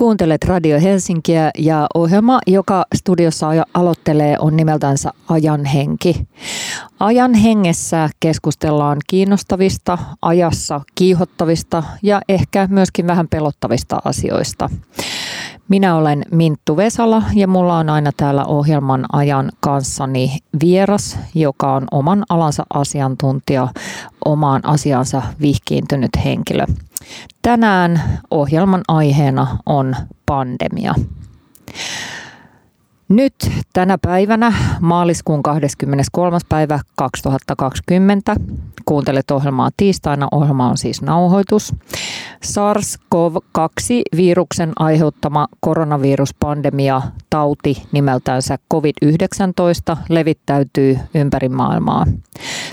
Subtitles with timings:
[0.00, 6.28] Kuuntelet Radio Helsinkiä ja ohjelma, joka studiossa aloittelee, on nimeltänsä Ajan henki.
[7.00, 14.70] Ajan hengessä keskustellaan kiinnostavista, ajassa kiihottavista ja ehkä myöskin vähän pelottavista asioista.
[15.70, 21.84] Minä olen Minttu Vesala ja mulla on aina täällä ohjelman ajan kanssani vieras, joka on
[21.90, 23.68] oman alansa asiantuntija,
[24.24, 26.66] omaan asiansa vihkiintynyt henkilö.
[27.42, 30.94] Tänään ohjelman aiheena on pandemia.
[33.10, 33.34] Nyt
[33.72, 36.38] tänä päivänä, maaliskuun 23.
[36.48, 38.36] päivä 2020,
[38.84, 40.28] kuuntelet ohjelmaa tiistaina.
[40.32, 41.74] Ohjelma on siis nauhoitus.
[42.46, 52.06] SARS-CoV-2-viruksen aiheuttama koronaviruspandemia tauti nimeltänsä COVID-19 levittäytyy ympäri maailmaa.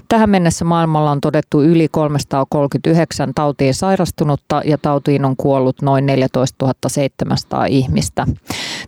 [0.08, 6.74] Tähän mennessä maailmalla on todettu yli 339 tautiin sairastunutta ja tautiin on kuollut noin 14
[6.88, 8.28] 700 ihmistä.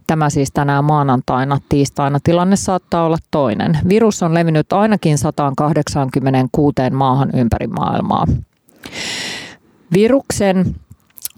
[0.09, 1.59] Tämä siis tänään maanantaina.
[1.69, 3.77] Tiistaina tilanne saattaa olla toinen.
[3.89, 8.25] Virus on levinnyt ainakin 186 maahan ympäri maailmaa.
[9.93, 10.75] Viruksen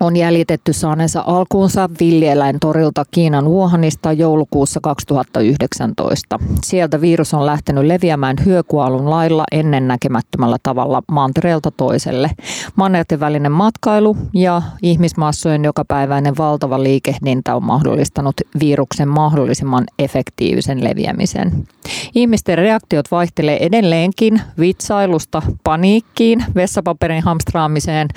[0.02, 6.40] on jäljitetty saaneensa alkuunsa villieläintorilta Kiinan Wuhanista joulukuussa 2019.
[6.64, 12.32] Sieltä virus on lähtenyt leviämään hyökualun lailla ennennäkemättömällä tavalla mantereelta toiselle.
[12.76, 21.68] Mannerten välinen matkailu ja ihmismassojen jokapäiväinen valtava liikehdintä on mahdollistanut viruksen mahdollisimman efektiivisen leviämisen.
[22.16, 28.08] Ihmisten reaktiot vaihtelee edelleenkin vitsailusta paniikkiin, vessapaperin hamstraamiseen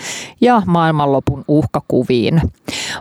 [0.41, 2.43] ja maailmanlopun uhkaan uhkakuviin.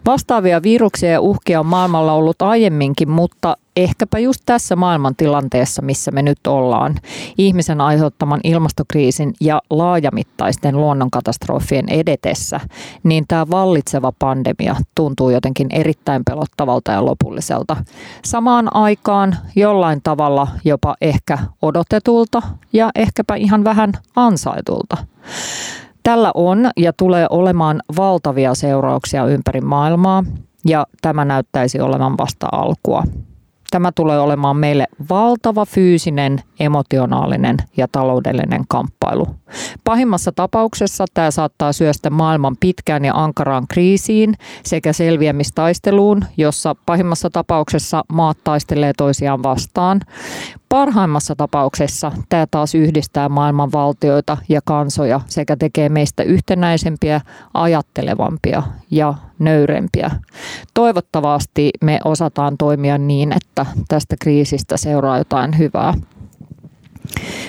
[0.06, 6.22] Vastaavia viruksia ja uhkia on maailmalla ollut aiemminkin, mutta ehkäpä just tässä maailmantilanteessa, missä me
[6.22, 6.96] nyt ollaan,
[7.38, 12.60] ihmisen aiheuttaman ilmastokriisin ja laajamittaisten luonnonkatastrofien edetessä,
[13.04, 17.78] niin tämä vallitseva pandemia tuntuu jotenkin erittäin pelottavalta ja lopulliselta.
[18.26, 22.42] Samaan aikaan jollain tavalla jopa ehkä odotetulta
[22.74, 24.98] ja ehkäpä ihan vähän ansaitulta.
[26.04, 30.24] Tällä on ja tulee olemaan valtavia seurauksia ympäri maailmaa
[30.66, 33.04] ja tämä näyttäisi olevan vasta alkua.
[33.72, 39.28] Tämä tulee olemaan meille valtava fyysinen, emotionaalinen ja taloudellinen kamppailu.
[39.84, 48.04] Pahimmassa tapauksessa tämä saattaa syöstä maailman pitkään ja ankaraan kriisiin sekä selviämistaisteluun, jossa pahimmassa tapauksessa
[48.14, 50.02] maat taistelee toisiaan vastaan.
[50.74, 57.22] Parhaimmassa tapauksessa tämä taas yhdistää maailman valtioita ja kansoja sekä tekee meistä yhtenäisempiä,
[57.54, 60.12] ajattelevampia ja nöyrempiä.
[60.74, 65.94] Toivottavasti me osataan toimia niin, että tästä kriisistä seuraa jotain hyvää.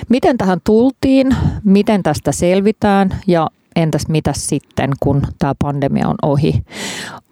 [0.09, 6.63] Miten tähän tultiin, miten tästä selvitään ja entäs mitä sitten, kun tämä pandemia on ohi?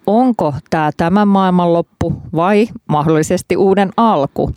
[0.07, 4.51] Onko tämä tämän maailman loppu vai mahdollisesti uuden alku?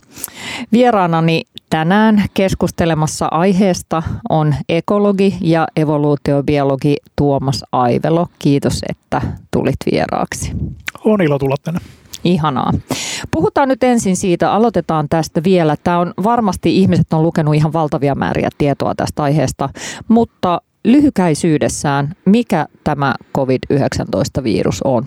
[0.71, 8.27] Vieraanani tänään keskustelemassa aiheesta on ekologi ja evoluutiobiologi Tuomas Aivelo.
[8.39, 9.21] Kiitos, että
[9.51, 10.51] tulit vieraaksi.
[11.05, 11.79] On ilo tulla tänne.
[12.23, 12.73] Ihanaa.
[13.31, 15.75] Puhutaan nyt ensin siitä, aloitetaan tästä vielä.
[15.83, 19.69] Tämä on varmasti, ihmiset on lukenut ihan valtavia määriä tietoa tästä aiheesta,
[20.07, 25.05] mutta lyhykäisyydessään, mikä tämä COVID-19-virus on?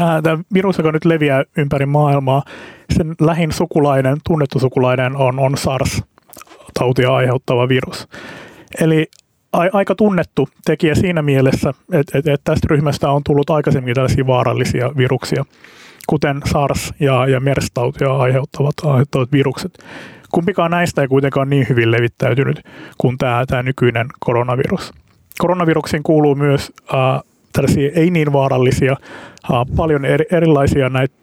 [0.00, 2.42] Tämä, tämä virus, joka nyt leviää ympäri maailmaa,
[2.96, 8.08] sen lähin sukulainen, tunnettu sukulainen on, on SARS-tautia aiheuttava virus.
[8.80, 9.06] Eli
[9.52, 14.90] aika tunnettu tekijä siinä mielessä, että, että, että tästä ryhmästä on tullut aikaisemmin tällaisia vaarallisia
[14.96, 15.44] viruksia,
[16.06, 19.78] kuten SARS ja, ja MERS-tautia aiheuttavat, aiheuttavat virukset.
[20.32, 22.62] Kumpikaan näistä ei kuitenkaan niin hyvin levittäytynyt
[22.98, 24.92] kuin tämä, tämä nykyinen koronavirus.
[25.38, 31.20] Koronaviruksiin kuuluu myös äh, tällaisia ei niin vaarallisia, äh, paljon eri, erilaisia näitä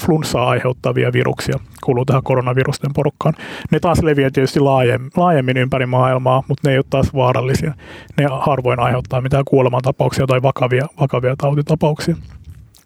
[0.00, 3.34] flunssaa aiheuttavia viruksia kuuluu tähän koronavirusten porukkaan.
[3.70, 7.74] Ne taas leviää tietysti laajemmin, laajemmin ympäri maailmaa, mutta ne ei ole taas vaarallisia.
[8.18, 12.16] Ne harvoin aiheuttaa mitään kuolemantapauksia tai vakavia, vakavia tautitapauksia.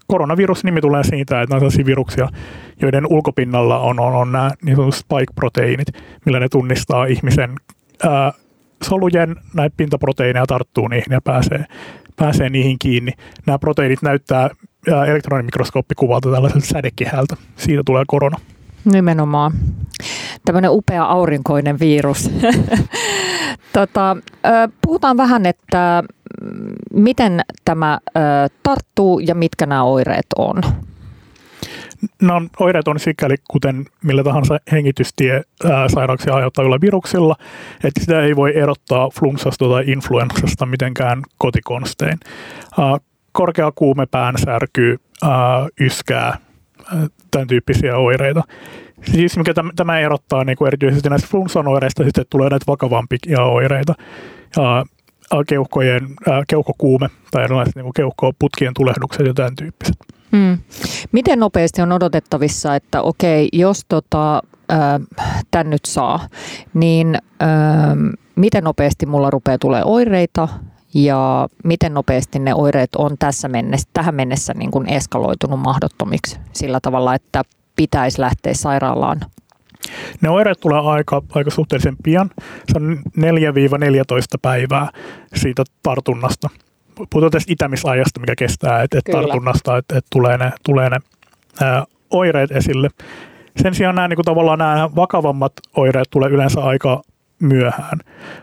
[0.06, 2.28] Koronavirus-nimi tulee siitä, että nämä on viruksia,
[2.82, 5.86] joiden ulkopinnalla on, on, on nämä niin spike-proteiinit,
[6.24, 7.54] millä ne tunnistaa ihmisen
[8.04, 8.32] ää,
[8.82, 11.64] solujen näitä pintaproteiineja tarttuu niihin ja pääsee,
[12.16, 13.12] pääsee niihin kiinni.
[13.46, 14.50] Nämä proteiinit näyttää
[15.06, 17.36] elektronimikroskooppikuvalta tällaiselta sädekehältä.
[17.56, 18.38] Siitä tulee korona.
[18.84, 19.52] Nimenomaan.
[20.44, 22.30] Tämmöinen upea aurinkoinen virus.
[23.72, 24.16] tota,
[24.82, 26.02] puhutaan vähän, että
[26.42, 27.98] mm, miten tämä
[28.62, 30.62] tarttuu ja mitkä nämä oireet on.
[32.22, 35.42] No, oireet on sikäli kuten millä tahansa hengitystie
[35.94, 37.36] sairauksia aiheuttavilla viruksilla,
[37.84, 42.18] että sitä ei voi erottaa flunssasta tai influenssasta mitenkään kotikonstein
[43.32, 45.30] korkea kuume, päänsärky, ää,
[45.80, 46.36] yskää,
[47.30, 48.42] tämän tyyppisiä oireita.
[49.12, 53.94] Siis mikä tämä erottaa niin kuin erityisesti näistä flunssan oireista, sitten tulee näitä vakavampia oireita.
[55.48, 56.08] Keuhkojen,
[56.48, 59.96] keuhkokuume tai erilaiset niin keuhkoputkien tulehdukset ja tämän tyyppiset.
[60.36, 60.58] Hmm.
[61.12, 64.42] Miten nopeasti on odotettavissa, että okei, jos tota,
[65.50, 66.28] tämän nyt saa,
[66.74, 67.48] niin äh,
[68.36, 70.48] miten nopeasti mulla rupeaa tulee oireita
[70.94, 76.78] ja miten nopeasti ne oireet on tässä mennessä, tähän mennessä niin kuin eskaloitunut mahdottomiksi sillä
[76.82, 77.42] tavalla, että
[77.76, 79.20] pitäisi lähteä sairaalaan?
[80.20, 82.30] Ne oireet tulee aika, aika suhteellisen pian.
[82.72, 83.22] Se on 4-14
[84.42, 84.88] päivää
[85.34, 86.48] siitä tartunnasta.
[86.94, 90.98] Puhutaan tästä itämisajasta, mikä kestää, että et tartunnasta, että et tulee ne, tulee ne
[91.60, 92.88] ää, oireet esille.
[93.56, 97.02] Sen sijaan nämä, niin kuin tavallaan nämä vakavammat oireet tulee yleensä aika
[97.42, 97.98] myöhään.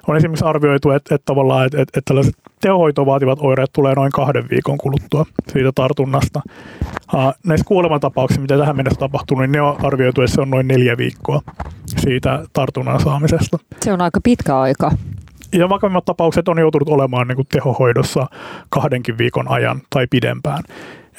[0.07, 4.11] On esimerkiksi arvioitu, että, että, tavallaan, että, että, että tällaiset tehohoitoa vaativat oireet tulee noin
[4.11, 6.41] kahden viikon kuluttua siitä tartunnasta.
[7.13, 10.67] Uh, näissä kuolemantapauksissa, mitä tähän mennessä tapahtunut, niin ne on arvioitu, että se on noin
[10.67, 11.41] neljä viikkoa
[11.97, 13.57] siitä tartunnan saamisesta.
[13.81, 14.91] Se on aika pitkä aika.
[15.53, 18.27] Ja vakavimmat tapaukset on joutunut olemaan niin kuin tehohoidossa
[18.69, 20.63] kahdenkin viikon ajan tai pidempään.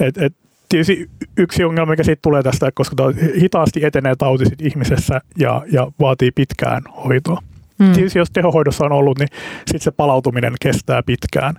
[0.00, 0.34] Et, et,
[0.68, 2.96] tietysti yksi ongelma, mikä siitä tulee tästä, koska
[3.40, 7.42] hitaasti etenee tauti ihmisessä ja, ja vaatii pitkään hoitoa.
[7.78, 7.92] Mm.
[7.92, 9.28] Tietysti jos tehohoidossa on ollut, niin
[9.58, 11.54] sitten se palautuminen kestää pitkään.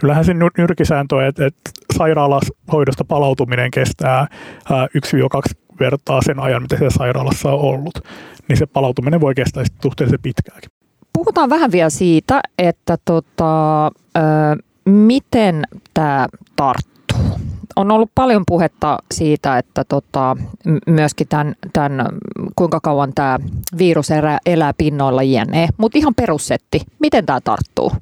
[0.00, 4.26] Kyllähän se nyrkisääntö on, että, että sairaalahoidosta palautuminen kestää
[4.70, 7.98] 1-2 vertaa sen ajan, mitä se sairaalassa on ollut.
[8.48, 10.70] Niin se palautuminen voi kestää sitten suhteellisen pitkäänkin.
[11.14, 13.90] Puhutaan vähän vielä siitä, että tota, ö,
[14.84, 15.62] miten
[15.94, 16.26] tämä
[16.56, 16.94] tarttuu
[17.76, 20.36] on ollut paljon puhetta siitä, että tota,
[20.86, 22.08] myöskin tämän, tämän,
[22.56, 23.38] kuinka kauan tämä
[23.78, 25.68] virus elää, elää pinnoilla jne.
[25.76, 27.92] Mutta ihan perussetti, miten tämä tarttuu?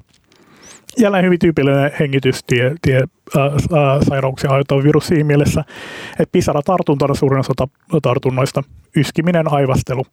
[0.97, 3.03] Jälleen hyvin tyypillinen hengitystie tie,
[3.37, 5.63] äh, äh, sairauksia aiheuttava virus siinä mielessä,
[6.11, 7.53] että pisaratartuntana suurin osa
[8.01, 8.63] tartunnoista
[8.95, 10.05] yskiminen, aivastelu,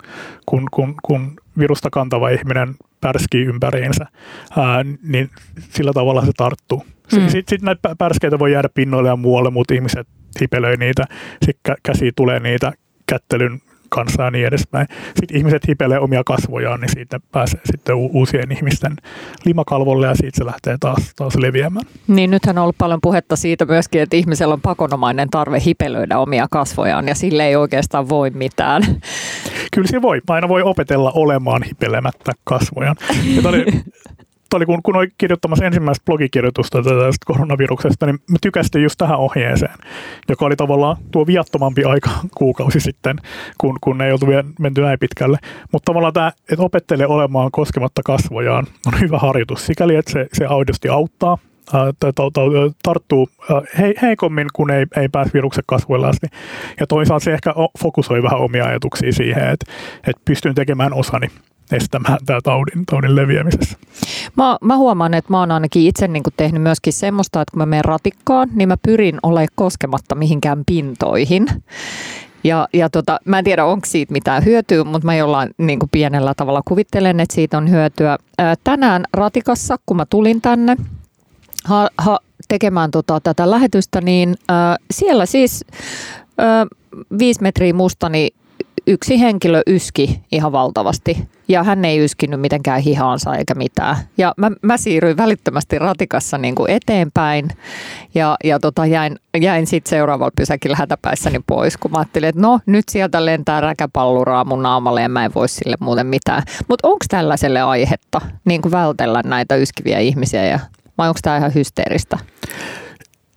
[0.46, 4.06] kun, kun, kun virusta kantava ihminen pärskii ympäriinsä,
[4.56, 6.84] ää, niin sillä tavalla se tarttuu.
[7.12, 7.28] Mm.
[7.28, 10.08] Sitten sit näitä pärskeitä voi jäädä pinnoille ja muualle, mutta ihmiset
[10.40, 11.04] hipelöi niitä,
[11.46, 12.72] sitten käsi tulee niitä
[13.06, 13.60] kättelyn
[13.90, 14.86] kanssa ja niin edespäin.
[15.20, 18.96] Sitten ihmiset hipelee omia kasvojaan, niin siitä pääsee sitten uusien ihmisten
[19.44, 21.86] limakalvolle ja siitä se lähtee taas, taas leviämään.
[22.06, 26.46] Niin nythän on ollut paljon puhetta siitä myöskin, että ihmisellä on pakonomainen tarve hipelöidä omia
[26.50, 28.82] kasvojaan ja sille ei oikeastaan voi mitään.
[29.74, 30.20] Kyllä se voi.
[30.28, 32.96] Aina voi opetella olemaan hipelemättä kasvojaan.
[33.34, 33.64] Ja oli
[34.56, 39.74] oli, kun, kun olin kirjoittamassa ensimmäistä blogikirjoitusta tästä koronaviruksesta, niin mä tykästin just tähän ohjeeseen,
[40.28, 43.16] joka oli tavallaan tuo viattomampi aika kuukausi sitten,
[43.58, 45.38] kun, kun ei oltu vielä menty näin pitkälle.
[45.72, 50.46] Mutta tavallaan tämä, että opettelee olemaan koskematta kasvojaan, on hyvä harjoitus sikäli, että se, se
[50.46, 51.38] aidosti auttaa
[52.82, 53.28] tarttuu
[54.02, 56.26] heikommin, kun ei, ei pääse viruksen kasvuille asti.
[56.80, 59.72] Ja toisaalta se ehkä fokusoi vähän omia ajatuksia siihen, että,
[60.06, 61.28] että pystyn tekemään osani
[61.72, 63.78] estämään tämä taudin, taudin leviämisessä.
[64.36, 67.66] Mä, mä huomaan, että mä oon ainakin itse niin tehnyt myöskin semmoista, että kun mä
[67.66, 71.46] menen ratikkaan, niin mä pyrin olemaan koskematta mihinkään pintoihin.
[72.44, 75.90] Ja, ja tota, mä en tiedä, onko siitä mitään hyötyä, mutta mä jollain niin kuin
[75.90, 78.18] pienellä tavalla kuvittelen, että siitä on hyötyä.
[78.38, 80.76] Ää, tänään ratikassa, kun mä tulin tänne
[81.64, 82.18] ha, ha,
[82.48, 85.64] tekemään tota, tätä lähetystä, niin ää, siellä siis
[86.38, 86.66] ää,
[87.18, 88.30] viisi metriä mustani
[88.90, 93.96] yksi henkilö yski ihan valtavasti ja hän ei yskinyt mitenkään hihaansa eikä mitään.
[94.18, 97.48] Ja mä, mä siirryin välittömästi ratikassa niin kuin eteenpäin
[98.14, 102.60] ja, ja tota jäin, jäin sitten seuraavalla pysäkillä hätäpäissäni pois, kun mä ajattelin, että no
[102.66, 106.42] nyt sieltä lentää räkäpalluraa mun naamalle ja mä en voi sille muuten mitään.
[106.68, 110.58] Mutta onko tällaiselle aihetta niin kuin vältellä näitä yskiviä ihmisiä ja
[110.98, 112.18] vai onko tämä ihan hysteeristä?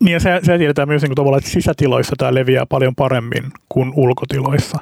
[0.03, 3.91] Niin ja se, se tiedetään myös niin tavallaan, että sisätiloissa tämä leviää paljon paremmin kuin
[3.95, 4.77] ulkotiloissa.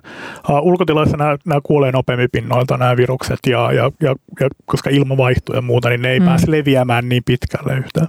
[0.49, 5.17] Uh, ulkotiloissa nämä, nämä kuolee nopeammin pinnoilta nämä virukset ja, ja, ja, ja koska ilma
[5.17, 6.25] vaihtuu ja muuta, niin ne ei mm.
[6.25, 8.07] pääse leviämään niin pitkälle yhtään.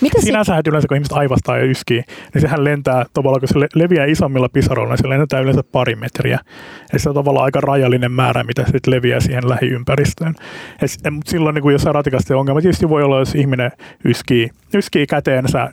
[0.00, 2.02] Mitä Sinänsä si- yleensä kun ihmiset aivastaa ja yskii,
[2.34, 6.38] niin sehän lentää tavallaan, kun se leviää isommilla pisaroilla, niin se lentää yleensä pari metriä.
[6.92, 10.34] Ja se on tavallaan aika rajallinen määrä, mitä sitten leviää siihen lähiympäristöön.
[11.10, 13.70] Mutta silloin, niin kun jos on ratikasti ongelma, tietysti voi olla, jos ihminen
[14.04, 15.72] yskii, yskii käteensä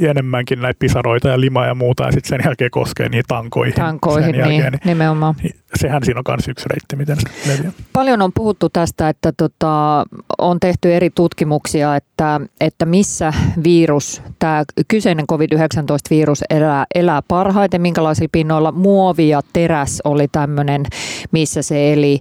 [0.00, 3.74] enemmän enemmänkin näitä pisaroita ja limaa ja muuta, ja sitten sen jälkeen koskee niitä tankoihin.
[3.74, 5.34] Tankoihin, sen jälkeen, niin, niin, nimenomaan.
[5.42, 7.72] Niin sehän siinä on myös yksi reitti, miten se leviää.
[7.92, 10.04] Paljon on puhuttu tästä, että tota,
[10.38, 13.32] on tehty eri tutkimuksia, että, että missä
[13.64, 20.84] virus, tämä kyseinen COVID-19-virus elää, elää parhaiten, minkälaisilla pinnoilla muovi ja teräs oli tämmöinen,
[21.32, 22.20] missä se eli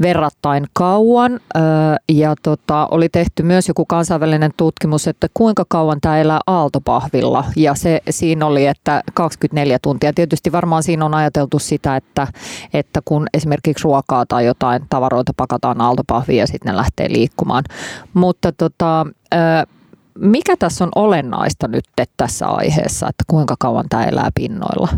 [0.00, 1.40] verrattain kauan.
[2.08, 7.44] Ja tota, oli tehty myös joku kansainvälinen tutkimus, että kuinka kauan tämä elää aaltopahvilla.
[7.56, 10.12] Ja se siinä oli, että 24 tuntia.
[10.12, 12.26] Tietysti varmaan siinä on ajateltu sitä, että,
[12.74, 17.64] että kun esimerkiksi ruokaa tai jotain tavaroita pakataan aaltopahviin ja sitten ne lähtee liikkumaan.
[18.14, 19.06] Mutta tota,
[20.18, 21.84] mikä tässä on olennaista nyt
[22.16, 24.88] tässä aiheessa, että kuinka kauan tämä elää pinnoilla?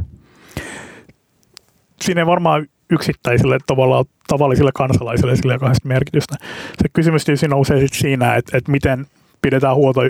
[2.00, 6.34] Siinä ei varmaan yksittäisille tavallaan tavallisille kansalaisille sillä on merkitystä.
[6.82, 9.06] Se kysymys tietysti nousee siinä, että, että miten
[9.42, 10.00] pidetään huolta,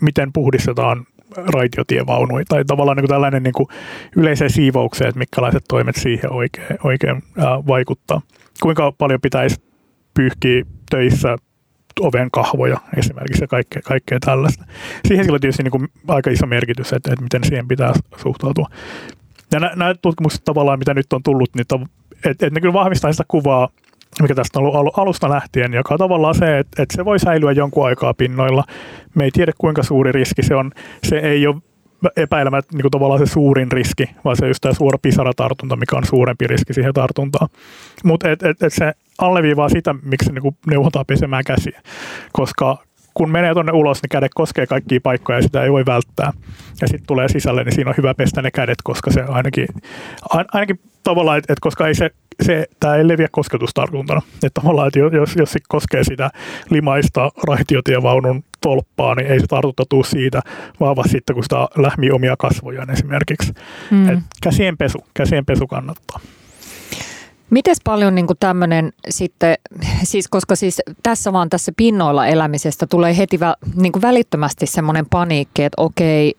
[0.00, 1.06] miten puhdistetaan
[1.36, 3.68] raitiotievaunuja tai tavallaan niin kuin tällainen niin kuin
[4.16, 8.20] yleiseen siivoukseen, että minkälaiset toimet siihen oikein, oikein ää, vaikuttaa.
[8.62, 9.62] Kuinka paljon pitäisi
[10.14, 11.36] pyyhkiä töissä
[12.00, 14.64] oven kahvoja esimerkiksi ja kaikkea, kaikkea tällaista.
[15.08, 18.66] Siihen sillä on tietysti niin kuin aika iso merkitys, että, että miten siihen pitää suhtautua.
[19.52, 21.66] Ja nämä tutkimukset tavallaan, mitä nyt on tullut, niin
[22.24, 23.68] että et ne kyllä vahvistaa sitä kuvaa,
[24.22, 27.52] mikä tästä on ollut alusta lähtien, joka on tavallaan se, että, että se voi säilyä
[27.52, 28.64] jonkun aikaa pinnoilla.
[29.14, 30.70] Me ei tiedä, kuinka suuri riski se on.
[31.04, 31.56] Se ei ole
[32.16, 36.06] epäilemät niin kuin tavallaan se suurin riski, vaan se just tämä suora pisaratartunta, mikä on
[36.06, 37.48] suurempi riski siihen tartuntaan.
[38.04, 41.80] Mutta et, et, et se alleviivaa sitä, miksi niin neuvotaan pesemään käsiä,
[42.32, 42.78] koska
[43.14, 46.32] kun menee tuonne ulos, niin kädet koskee kaikkia paikkoja ja sitä ei voi välttää.
[46.80, 49.66] Ja sitten tulee sisälle, niin siinä on hyvä pestä ne kädet, koska se ainakin,
[50.52, 52.10] ainakin tavallaan, että, koska ei se,
[52.42, 54.22] se, tämä ei leviä kosketustartuntana.
[54.34, 56.30] Että tavallaan, että jos, jos se koskee sitä
[56.70, 60.40] limaista raitiotievaunun tolppaa, niin ei se tartunta tule siitä,
[60.80, 63.52] vaan vasta sitten, kun sitä lähmii omia kasvojaan esimerkiksi.
[63.90, 64.08] Mm.
[64.08, 66.20] Et käsien pesu, käsien pesu kannattaa.
[67.50, 69.54] Miten paljon niin tämmöinen sitten,
[70.02, 75.64] siis koska siis tässä vaan tässä pinnoilla elämisestä tulee heti vä, niin välittömästi semmoinen paniikki,
[75.64, 76.34] että okei,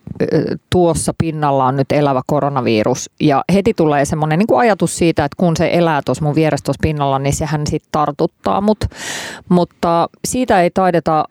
[0.70, 3.10] tuossa pinnalla on nyt elävä koronavirus.
[3.20, 6.82] Ja heti tulee semmoinen niin ajatus siitä, että kun se elää tuossa mun vieressä tuossa
[6.82, 8.86] pinnalla, niin sehän sitten tartuttaa mut.
[9.50, 11.26] Mutta siitä ei taideta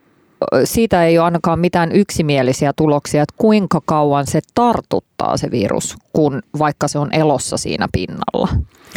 [0.64, 6.42] siitä ei ole ainakaan mitään yksimielisiä tuloksia, että kuinka kauan se tartuttaa se virus, kun
[6.58, 8.48] vaikka se on elossa siinä pinnalla,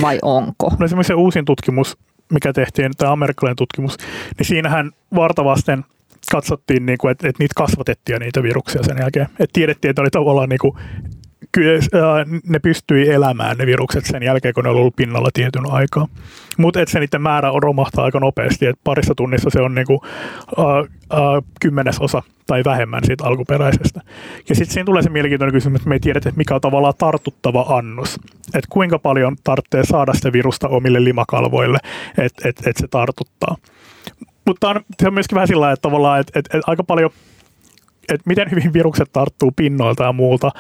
[0.02, 0.72] vai onko?
[0.80, 1.98] No esimerkiksi se uusin tutkimus,
[2.34, 3.98] mikä tehtiin, tämä amerikkalainen tutkimus,
[4.38, 5.86] niin siinähän vartavasten
[6.32, 9.26] katsottiin, niin kuin, että, niitä kasvatettiin niitä viruksia sen jälkeen.
[9.26, 10.78] Että tiedettiin, että oli tavallaan niin kuin
[11.54, 16.08] kyllä ne pystyi elämään ne virukset sen jälkeen, kun ne on ollut pinnalla tietyn aikaa.
[16.58, 20.04] Mutta se niiden määrä on romahtaa aika nopeasti, että parissa tunnissa se on niinku, uh,
[20.58, 24.02] uh, kymmenesosa tai vähemmän siitä alkuperäisestä.
[24.50, 26.94] Ja sitten siinä tulee se mielenkiintoinen kysymys, että me ei tiedetä, että mikä on tavallaan
[26.98, 28.20] tartuttava annos.
[28.48, 31.78] Että kuinka paljon tarvitsee saada sitä virusta omille limakalvoille,
[32.18, 33.56] että et, et se tartuttaa.
[34.46, 37.12] Mutta on, se on myöskin vähän sillä että tavallaan, että et, et aika paljon
[38.10, 40.52] että miten hyvin virukset tarttuu pinnoilta ja muulta,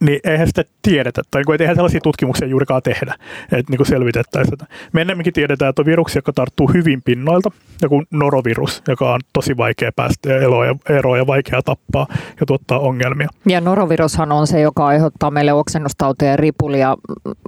[0.00, 3.14] niin eihän sitä tiedetä, tai niin eihän sellaisia tutkimuksia juurikaan tehdä,
[3.52, 4.74] että niin selvitettäisiin sitä.
[4.92, 7.50] Me ennemminkin tiedetään, että on viruksia, jotka tarttuu hyvin pinnoilta,
[7.82, 12.06] joku norovirus, joka on tosi vaikea päästä eroon ja, eroon ja vaikea tappaa
[12.40, 13.28] ja tuottaa ongelmia.
[13.46, 16.96] Ja norovirushan on se, joka aiheuttaa meille oksennustautia ja ripulia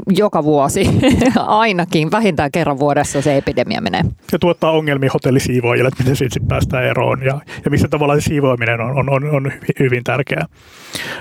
[0.06, 0.88] joka vuosi,
[1.36, 4.02] ainakin vähintään kerran vuodessa se epidemia menee.
[4.32, 8.80] Ja tuottaa ongelmia hotellisiivoajille, että miten siitä päästään eroon ja, ja missä tavalla se siivoaminen
[8.80, 10.46] on, on, on, on hyvin, hyvin tärkeää.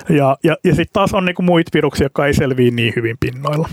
[0.09, 3.69] Ja, ja, ja sitten taas on niinku muita viruksia, jotka ei selviä niin hyvin pinnoilla.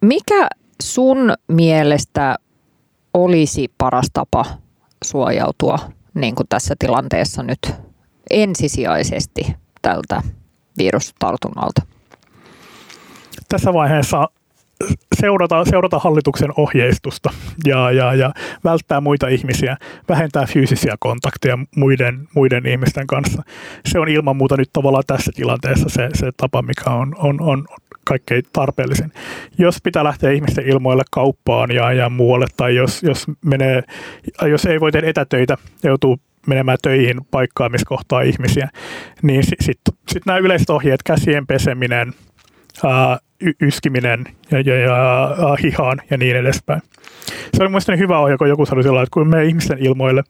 [0.00, 0.48] Mikä
[0.82, 2.36] sun mielestä
[3.14, 4.44] olisi paras tapa
[5.04, 5.78] suojautua
[6.14, 7.72] niin kuin tässä tilanteessa nyt
[8.30, 10.22] ensisijaisesti tältä
[10.78, 11.82] virustartunnalta?
[13.48, 14.28] Tässä vaiheessa
[15.20, 17.30] seurata, seurata hallituksen ohjeistusta
[17.64, 18.32] ja, ja, ja
[18.64, 19.76] välttää muita ihmisiä,
[20.08, 23.42] vähentää fyysisiä kontakteja muiden, muiden ihmisten kanssa.
[23.86, 27.64] Se on ilman muuta nyt tavallaan tässä tilanteessa se, se tapa, mikä on, on, on
[28.04, 29.12] kaikkein tarpeellisin.
[29.58, 33.82] Jos pitää lähteä ihmisten ilmoille kauppaan ja, ja muualle, tai jos, jos, menee,
[34.50, 38.68] jos ei voi tehdä etätöitä, joutuu menemään töihin paikkaan, missä kohtaa ihmisiä,
[39.22, 42.12] niin sitten sit, sit nämä yleiset ohjeet, käsien peseminen,
[42.84, 43.18] ää,
[43.62, 46.82] yskiminen ja, ja, ja hihaan ja niin edespäin.
[47.54, 50.22] Se oli mielestäni hyvä ohje, kun joku sanoi sillä että kun me ihmisten ilmoille,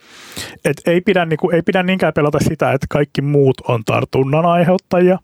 [0.64, 4.46] että ei pidä, niin kuin, ei pidä niinkään pelata sitä, että kaikki muut on tartunnan
[4.46, 5.18] aiheuttajia,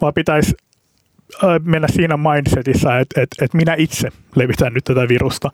[0.00, 0.54] vaan pitäisi
[1.64, 5.50] mennä siinä mindsetissä, että, että, että minä itse levitän nyt tätä virusta.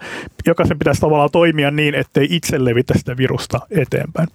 [0.46, 4.28] Jokaisen pitäisi tavallaan toimia niin, ettei itse levitä sitä virusta eteenpäin.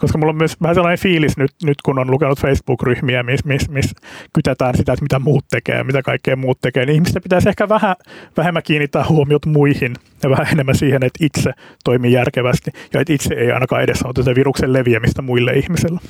[0.00, 3.70] Koska mulla on myös vähän sellainen fiilis nyt, nyt kun on lukenut Facebook-ryhmiä, missä mis,
[3.70, 3.94] mis
[4.32, 7.96] kytätään sitä, että mitä muut tekee mitä kaikkea muut tekee, niin ihmisten pitäisi ehkä vähän
[8.36, 11.52] vähemmän kiinnittää huomiot muihin ja vähän enemmän siihen, että itse
[11.84, 16.00] toimii järkevästi ja että itse ei ainakaan edesauta tätä viruksen leviämistä muille ihmisille.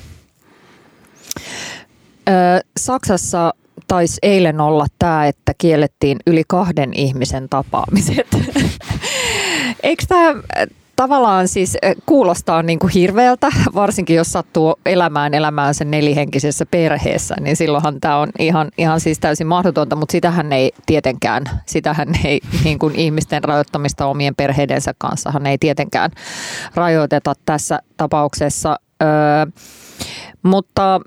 [2.77, 3.53] Saksassa
[3.91, 8.27] taisi eilen olla tämä, että kiellettiin yli kahden ihmisen tapaamiset.
[9.83, 10.35] Eikö tämä
[10.95, 18.01] tavallaan siis kuulostaa niin kuin hirveältä, varsinkin jos sattuu elämään elämäänsä nelihenkisessä perheessä, niin silloinhan
[18.01, 22.95] tämä on ihan, ihan siis täysin mahdotonta, mutta sitähän ei tietenkään, sitähän ei niin kuin
[22.95, 26.11] ihmisten rajoittamista omien perheidensä kanssa ei tietenkään
[26.75, 28.79] rajoiteta tässä tapauksessa.
[29.03, 29.45] Öö,
[30.43, 31.01] mutta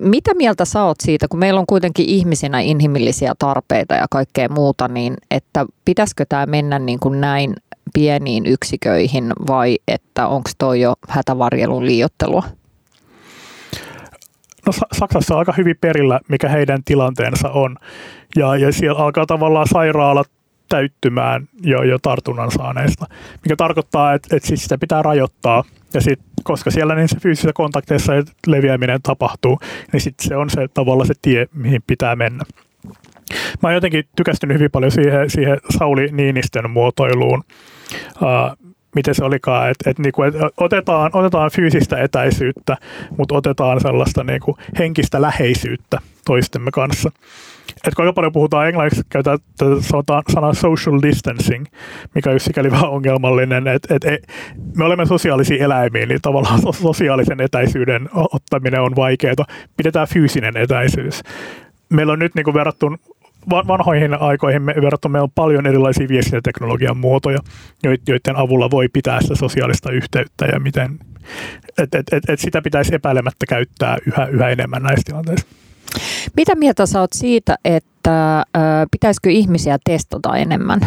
[0.00, 4.88] mitä mieltä sä oot siitä, kun meillä on kuitenkin ihmisinä inhimillisiä tarpeita ja kaikkea muuta,
[4.88, 7.54] niin että pitäisikö tämä mennä niin kuin näin
[7.94, 12.42] pieniin yksiköihin vai että onko toi jo hätävarjelun liiottelua?
[14.66, 17.76] No Saksassa on aika hyvin perillä, mikä heidän tilanteensa on.
[18.36, 20.30] Ja, ja siellä alkaa tavallaan sairaalat
[20.68, 23.06] täyttymään jo, jo tartunnan saaneista,
[23.44, 25.64] mikä tarkoittaa, että, että siis sitä pitää rajoittaa.
[25.94, 28.12] Ja sit, koska siellä niin se fyysisessä kontakteissa
[28.46, 29.58] leviäminen tapahtuu,
[29.92, 32.44] niin sit se on se tavallaan se tie, mihin pitää mennä.
[33.62, 37.44] Mä oon jotenkin tykästynyt hyvin paljon siihen, siihen Sauli Niinistön muotoiluun,
[38.22, 42.76] uh, miten se olikaan, että et niinku, et otetaan, otetaan fyysistä etäisyyttä,
[43.18, 47.10] mutta otetaan sellaista niinku henkistä läheisyyttä toistemme kanssa.
[47.86, 49.38] Et kuinka paljon puhutaan englanniksi, käytetään
[49.80, 51.66] sanotaan sanaa social distancing,
[52.14, 54.26] mikä on sikäli vähän ongelmallinen, että et, et,
[54.76, 59.34] me olemme sosiaalisia eläimiä, niin tavallaan sosiaalisen etäisyyden ottaminen on vaikeaa.
[59.76, 61.22] Pidetään fyysinen etäisyys.
[61.88, 62.96] Meillä on nyt niin verrattuna
[63.50, 67.38] vanhoihin aikoihin me, verrattuna meillä on paljon erilaisia viestintäteknologian muotoja,
[68.08, 70.98] joiden avulla voi pitää sitä sosiaalista yhteyttä ja miten,
[71.78, 75.46] et, et, et, et sitä pitäisi epäilemättä käyttää yhä, yhä enemmän näissä tilanteissa.
[76.36, 78.44] Mitä mieltä sä oot siitä, että
[78.90, 80.80] pitäisikö ihmisiä testata enemmän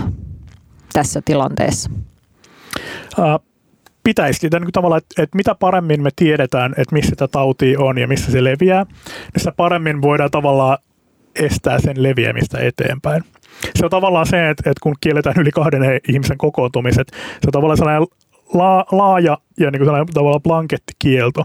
[0.93, 1.89] tässä tilanteessa?
[4.03, 8.07] Pitäisi niin tavallaan, että, että mitä paremmin me tiedetään, että missä tämä tauti on ja
[8.07, 10.77] missä se leviää, niin sitä paremmin voidaan tavallaan
[11.35, 13.23] estää sen leviämistä eteenpäin.
[13.75, 17.77] Se on tavallaan se, että, että kun kielletään yli kahden ihmisen kokoontumiset, se on tavallaan
[17.77, 18.07] sellainen
[18.53, 21.43] la, laaja ja niin kuin tavallaan blankettikielto,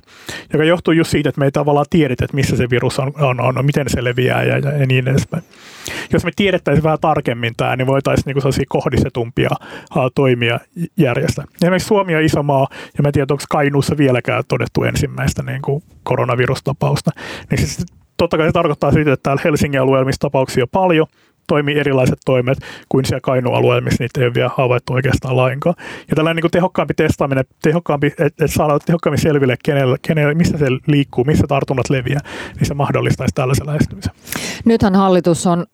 [0.52, 3.40] joka johtuu just siitä, että me ei tavallaan tiedetä, että missä se virus on, on,
[3.40, 5.42] on miten se leviää ja, ja niin edespäin.
[6.12, 9.50] Jos me tiedettäisiin vähän tarkemmin tämä, niin voitaisiin niin sellaisia kohdistetumpia
[9.96, 10.61] uh, toimia
[10.96, 11.44] järjestää.
[11.62, 15.62] Esimerkiksi Suomi on iso maa, ja mä en tiedä, onko Kainuussa vieläkään todettu ensimmäistä niin
[15.62, 17.11] kuin koronavirustapausta.
[17.50, 21.07] Niin siis totta kai se tarkoittaa sitä, että täällä Helsingin alueella, missä tapauksia on paljon,
[21.46, 25.74] toimii erilaiset toimet kuin siellä Kainu-alueella, missä niitä ei ole vielä havaittu oikeastaan lainkaan.
[26.11, 30.66] Ja tällainen niin tehokkaampi testaaminen, tehokkaampi, että et saadaan tehokkaammin selville, kenelle, kenelle, missä se
[30.87, 32.20] liikkuu, missä tartunnat leviää,
[32.54, 34.12] niin se mahdollistaisi tällaisen lähestymisen.
[34.64, 35.66] Nythän hallitus on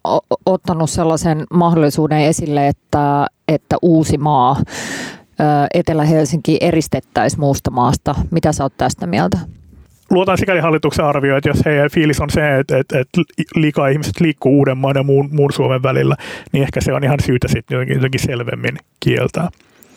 [0.47, 4.57] ottanut sellaisen mahdollisuuden esille, että, että uusi maa,
[5.75, 8.15] Etelä-Helsinki eristettäisiin muusta maasta.
[8.31, 9.39] Mitä sä oot tästä mieltä?
[10.11, 13.23] Luotan sikäli hallituksen arvio, että jos heidän fiilis on se, että, että, että
[13.55, 16.17] liikaa ihmiset liikkuu Uudenmaan ja muun, muun Suomen välillä,
[16.53, 19.49] niin ehkä se on ihan syytä sitten jotenkin, jotenkin selvemmin kieltää.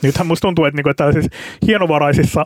[0.02, 2.46] Nythän musta tuntuu, että, niin että tällaisissa hienovaraisissa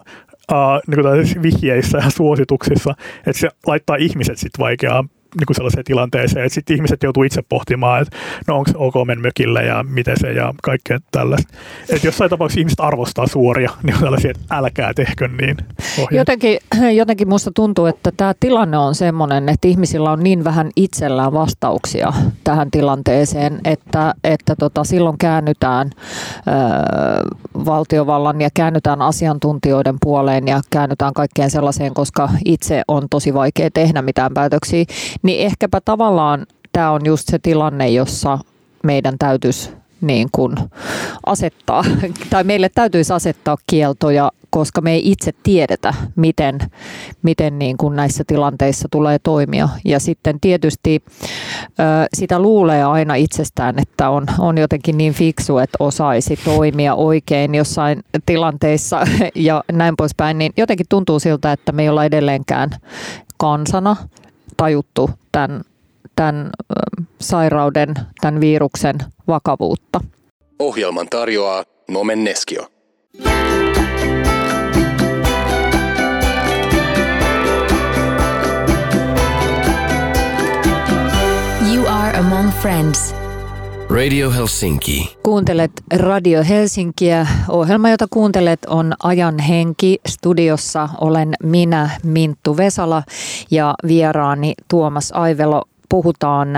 [0.51, 6.55] uh, niin vihjeissä ja suosituksissa, että se laittaa ihmiset sitten vaikeaan niin sellaiseen tilanteeseen, että
[6.55, 10.53] sitten ihmiset joutuu itse pohtimaan, että no onko ok mennä mökille ja miten se ja
[10.63, 11.53] kaikkea tällaista.
[11.89, 15.57] Että jossain tapauksessa ihmiset arvostaa suoria, niin on tällaisia, että älkää tehkö niin.
[16.11, 16.59] Jotenkin,
[17.01, 22.13] jotenkin musta tuntuu, että tämä tilanne on sellainen, että ihmisillä on niin vähän itsellään vastauksia
[22.43, 26.51] tähän tilanteeseen, että, että tota, silloin käännytään ö,
[27.65, 34.01] valtiovallan ja käännytään asiantuntijoiden puoleen ja käännytään kaikkeen sellaiseen, koska itse on tosi vaikea tehdä
[34.01, 34.85] mitään päätöksiä
[35.23, 38.39] niin ehkäpä tavallaan tämä on just se tilanne, jossa
[38.83, 40.55] meidän täytyisi niin kuin
[41.25, 41.83] asettaa,
[42.29, 46.59] tai meille täytyisi asettaa kieltoja, koska me ei itse tiedetä, miten,
[47.21, 49.69] miten niin kuin näissä tilanteissa tulee toimia.
[49.85, 51.03] Ja sitten tietysti
[52.13, 58.03] sitä luulee aina itsestään, että on, on jotenkin niin fiksu, että osaisi toimia oikein jossain
[58.25, 59.01] tilanteissa
[59.35, 62.69] ja näin poispäin, niin jotenkin tuntuu siltä, että me ei olla edelleenkään
[63.37, 63.95] kansana
[64.57, 65.61] tajuttu tämän,
[66.15, 66.49] tämän
[67.19, 69.99] sairauden, tämän viruksen vakavuutta.
[70.59, 72.67] Ohjelman tarjoaa Nomen Neskio.
[81.73, 83.16] You are are among friends.
[83.89, 85.17] Radio Helsinki.
[85.23, 87.27] Kuuntelet Radio Helsinkiä.
[87.49, 89.99] Ohjelma, jota kuuntelet, on Ajan henki.
[90.07, 93.03] Studiossa olen minä, Minttu Vesala,
[93.51, 95.63] ja vieraani Tuomas Aivelo.
[95.89, 96.49] Puhutaan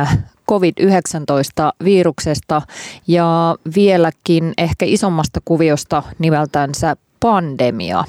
[0.51, 2.61] COVID-19-viruksesta
[3.07, 8.03] ja vieläkin ehkä isommasta kuviosta nimeltänsä pandemia.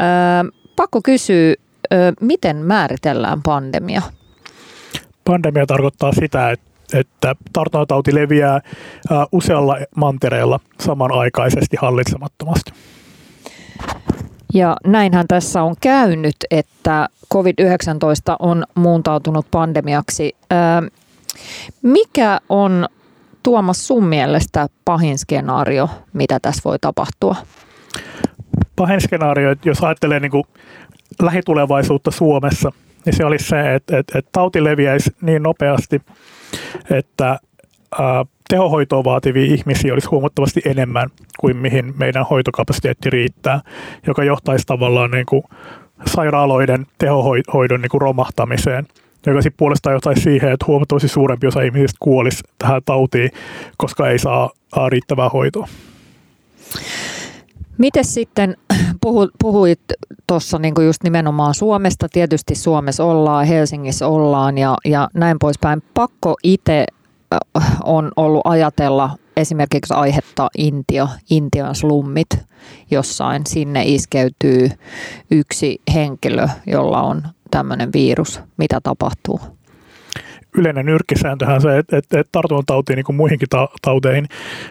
[0.00, 0.06] Öö,
[0.76, 1.54] pakko kysyä,
[1.92, 4.02] öö, miten määritellään pandemia?
[5.24, 8.60] Pandemia tarkoittaa sitä, että että tartuntatauti leviää
[9.32, 12.72] usealla mantereella samanaikaisesti hallitsemattomasti.
[14.54, 20.36] Ja näinhän tässä on käynyt, että COVID-19 on muuntautunut pandemiaksi.
[21.82, 22.88] Mikä on
[23.42, 27.36] Tuomas sun mielestä pahin skenaario, mitä tässä voi tapahtua?
[28.76, 30.44] Pahin skenaario, jos ajattelee niin kuin
[31.22, 32.72] lähitulevaisuutta Suomessa,
[33.04, 36.02] niin se olisi se, että, että, että tauti leviäisi niin nopeasti,
[36.90, 37.38] että
[37.98, 41.08] ää, tehohoitoa vaativia ihmisiä olisi huomattavasti enemmän
[41.40, 43.60] kuin mihin meidän hoitokapasiteetti riittää,
[44.06, 45.42] joka johtaisi tavallaan niin kuin
[46.06, 48.86] sairaaloiden tehohoidon niin kuin romahtamiseen–
[49.26, 53.30] joka sitten puolestaan johtaisi siihen, että huomattavasti suurempi osa ihmisistä kuolisi tähän tautiin,
[53.76, 54.50] koska ei saa
[54.88, 55.68] riittävää hoitoa.
[57.78, 58.56] Miten sitten
[59.42, 59.80] puhuit
[60.26, 65.82] tuossa niinku just nimenomaan Suomesta, tietysti Suomessa ollaan, Helsingissä ollaan ja, ja näin poispäin.
[65.94, 66.86] Pakko itse
[67.84, 72.28] on ollut ajatella esimerkiksi aihetta Intia, Intian slummit
[72.90, 73.42] jossain.
[73.46, 74.68] Sinne iskeytyy
[75.30, 79.40] yksi henkilö, jolla on tämmöinen virus, mitä tapahtuu?
[80.58, 83.48] Yleinen nyrkkisääntöhän se, että, että, että tartuntatautiin niin kuin muihinkin
[83.82, 84.26] tauteihin,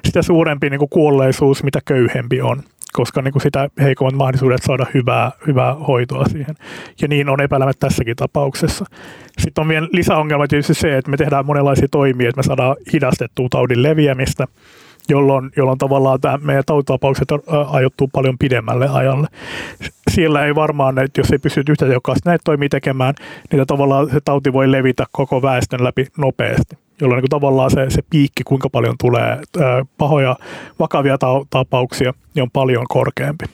[0.05, 2.63] sitä suurempi niin kuin kuolleisuus, mitä köyhempi on
[2.93, 6.55] koska niin kuin sitä heikommat mahdollisuudet saada hyvää, hyvää hoitoa siihen.
[7.01, 8.85] Ja niin on epäilemättä tässäkin tapauksessa.
[9.39, 13.47] Sitten on vielä lisäongelma tietysti se, että me tehdään monenlaisia toimia, että me saadaan hidastettua
[13.49, 14.47] taudin leviämistä–
[15.09, 17.27] jolloin, jolloin tavallaan tämä meidän tautitapaukset
[17.71, 19.27] ajoittuu paljon pidemmälle ajalle.
[20.11, 23.13] Siellä ei varmaan, että jos ei pysty yhtä tehokkaasti näitä toimii tekemään,
[23.51, 28.01] niin tavallaan se tauti voi levitä koko väestön läpi nopeasti jolloin niin tavallaan se, se
[28.09, 29.41] piikki, kuinka paljon tulee
[29.97, 30.35] pahoja,
[30.79, 33.45] vakavia ta- tapauksia, niin on paljon korkeampi.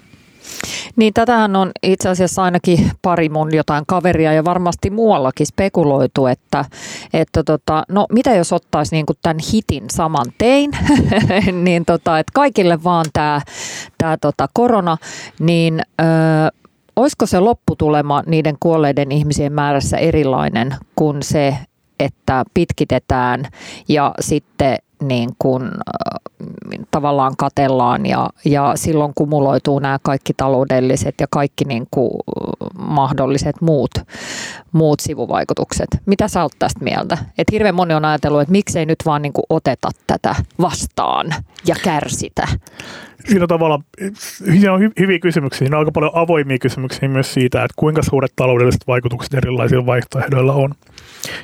[0.95, 6.65] Niin tätähän on itse asiassa ainakin pari mun jotain kaveria ja varmasti muuallakin spekuloitu, että,
[7.13, 10.71] että tota, no mitä jos ottaisi niin tämän hitin saman tein,
[11.63, 13.41] niin tota, että kaikille vaan tämä
[13.97, 14.97] tää tota korona,
[15.39, 16.04] niin ö,
[16.95, 21.58] olisiko se lopputulema niiden kuolleiden ihmisien määrässä erilainen kuin se,
[21.99, 23.45] että pitkitetään
[23.88, 26.21] ja sitten niin kuin, äh,
[26.91, 32.12] tavallaan katellaan ja, ja silloin kumuloituu nämä kaikki taloudelliset ja kaikki niin kuin
[32.77, 33.91] mahdolliset muut,
[34.71, 35.88] muut sivuvaikutukset.
[36.05, 37.17] Mitä sä oot tästä mieltä?
[37.38, 41.35] Et hirveän moni on ajatellut, että miksei nyt vaan niin kuin oteta tätä vastaan
[41.67, 42.47] ja kärsitä.
[43.29, 43.83] Siinä on tavallaan
[44.25, 45.59] siinä on hyviä kysymyksiä.
[45.59, 50.53] Siinä on aika paljon avoimia kysymyksiä myös siitä, että kuinka suuret taloudelliset vaikutukset erilaisilla vaihtoehdoilla
[50.53, 50.71] on.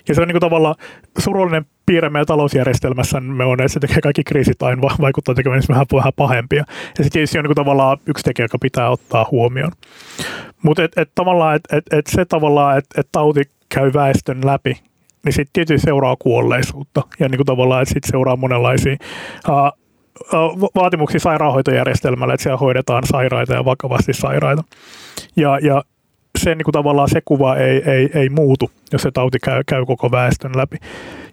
[0.07, 0.75] Ja se on niin tavallaan
[1.17, 5.85] surullinen piirre meidän talousjärjestelmässä, me on, että se tekee kaikki kriisit aina vaikuttaa tekemään vähän,
[5.93, 6.63] vähän pahempia.
[6.97, 9.71] Ja se tietysti on niin tavallaan yksi tekijä, joka pitää ottaa huomioon.
[10.63, 14.79] Mutta et, et tavallaan, että et, et se tavallaan, että et tauti käy väestön läpi,
[15.25, 17.01] niin sitten tietysti seuraa kuolleisuutta.
[17.19, 18.95] Ja niin kuin tavallaan, että sitten seuraa monenlaisia
[20.75, 24.63] vaatimuksia sairaanhoitojärjestelmälle, että siellä hoidetaan sairaita ja vakavasti sairaita.
[25.35, 25.83] Ja, ja
[26.37, 29.85] se niin kuin tavallaan se kuva ei, ei, ei muutu, jos se tauti käy, käy
[29.85, 30.77] koko väestön läpi.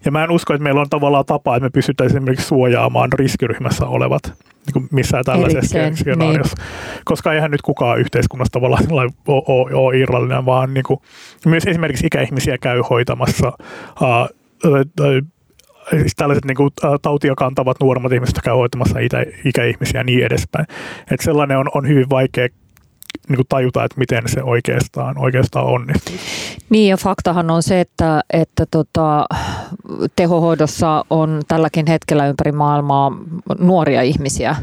[0.05, 3.85] Ja mä en usko, että meillä on tavallaan tapa, että me pystyttäisiin esimerkiksi suojaamaan riskiryhmässä
[3.85, 4.23] olevat
[4.65, 6.57] niin kuin missään tällaisessa Erikseen, skenaariossa.
[6.57, 7.01] Niin.
[7.05, 10.99] Koska eihän nyt kukaan yhteiskunnassa tavallaan ole, ole, ole irrallinen, vaan niin kuin,
[11.45, 13.47] myös esimerkiksi ikäihmisiä käy hoitamassa
[14.01, 14.29] uh,
[15.89, 16.69] siis tällaiset niin kuin,
[17.01, 20.65] tautia kantavat nuoremmat ihmiset käy hoitamassa itä, ikäihmisiä ja niin edespäin.
[21.11, 22.47] Et sellainen on, on hyvin vaikea
[23.29, 26.15] niin kuin tajuta, että miten se oikeastaan, oikeastaan onnistuu.
[26.69, 29.25] Niin ja faktahan on se, että, että tota,
[30.15, 33.11] tehohoidossa on tälläkin hetkellä ympäri maailmaa
[33.59, 34.55] nuoria ihmisiä,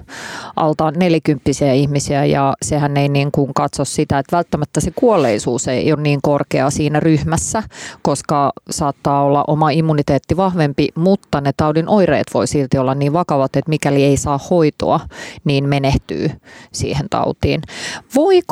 [0.57, 5.93] alta nelikymppisiä ihmisiä ja sehän ei niin kuin katso sitä, että välttämättä se kuolleisuus ei
[5.93, 7.63] ole niin korkea siinä ryhmässä,
[8.03, 13.57] koska saattaa olla oma immuniteetti vahvempi, mutta ne taudin oireet voi silti olla niin vakavat,
[13.57, 15.01] että mikäli ei saa hoitoa,
[15.45, 16.31] niin menehtyy
[16.73, 17.61] siihen tautiin.
[18.15, 18.50] Voiko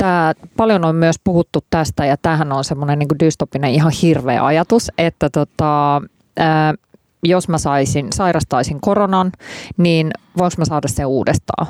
[0.00, 4.90] tämä, paljon on myös puhuttu tästä ja tämähän on semmoinen niin dystopinen ihan hirveä ajatus,
[4.98, 6.02] että tota,
[6.36, 6.74] ää,
[7.24, 9.32] jos mä saisin, sairastaisin koronan,
[9.76, 11.66] niin voinko mä saada sen uudestaan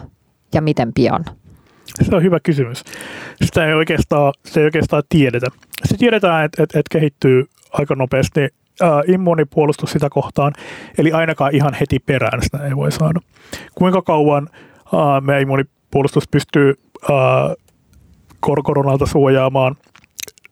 [0.54, 1.24] ja miten pian?
[2.02, 2.84] Se on hyvä kysymys.
[3.44, 5.46] Sitä ei oikeastaan, sitä ei oikeastaan tiedetä.
[5.84, 10.52] Se tiedetään, että, että, että kehittyy aika nopeasti äh, immunipuolustus sitä kohtaan,
[10.98, 13.20] eli ainakaan ihan heti perään sitä ei voi saada.
[13.74, 16.74] Kuinka kauan äh, meidän immunipuolustus pystyy
[17.10, 17.56] äh,
[18.40, 19.76] koronalta suojaamaan–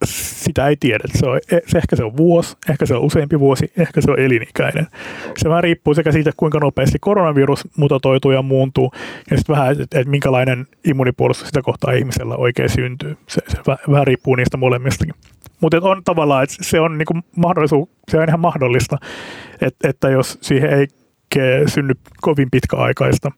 [0.05, 1.05] sitä ei tiedä.
[1.15, 4.11] Se, on, e, se ehkä se on vuosi, ehkä se on useampi vuosi, ehkä se
[4.11, 4.87] on elinikäinen.
[5.37, 8.93] Se vähän riippuu sekä siitä, kuinka nopeasti koronavirus mutatoituu ja muuntuu,
[9.31, 13.17] ja sitten vähän, että et minkälainen immunipuolustus sitä kohtaa ihmisellä oikein syntyy.
[13.29, 13.59] Se, se
[13.91, 15.15] vähän riippuu niistä molemmistakin.
[15.61, 18.99] Mutta on tavallaan, että se on niinku mahdollisuus, se on ihan mahdollista,
[19.61, 20.87] että, että jos siihen ei
[21.67, 23.31] synny kovin pitkäaikaista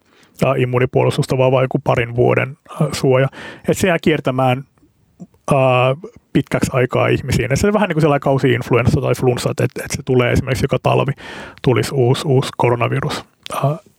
[0.59, 2.57] immunipuolustusta, vaan vain parin vuoden
[2.93, 4.65] suoja, että se jää kiertämään
[5.53, 7.49] uh, pitkäksi aikaa ihmisiin.
[7.55, 10.79] se on vähän niin kuin sellainen kausi-influenssa tai flunssa, että, että se tulee esimerkiksi joka
[10.83, 11.13] talvi
[11.63, 13.25] tulisi uusi, uusi koronavirus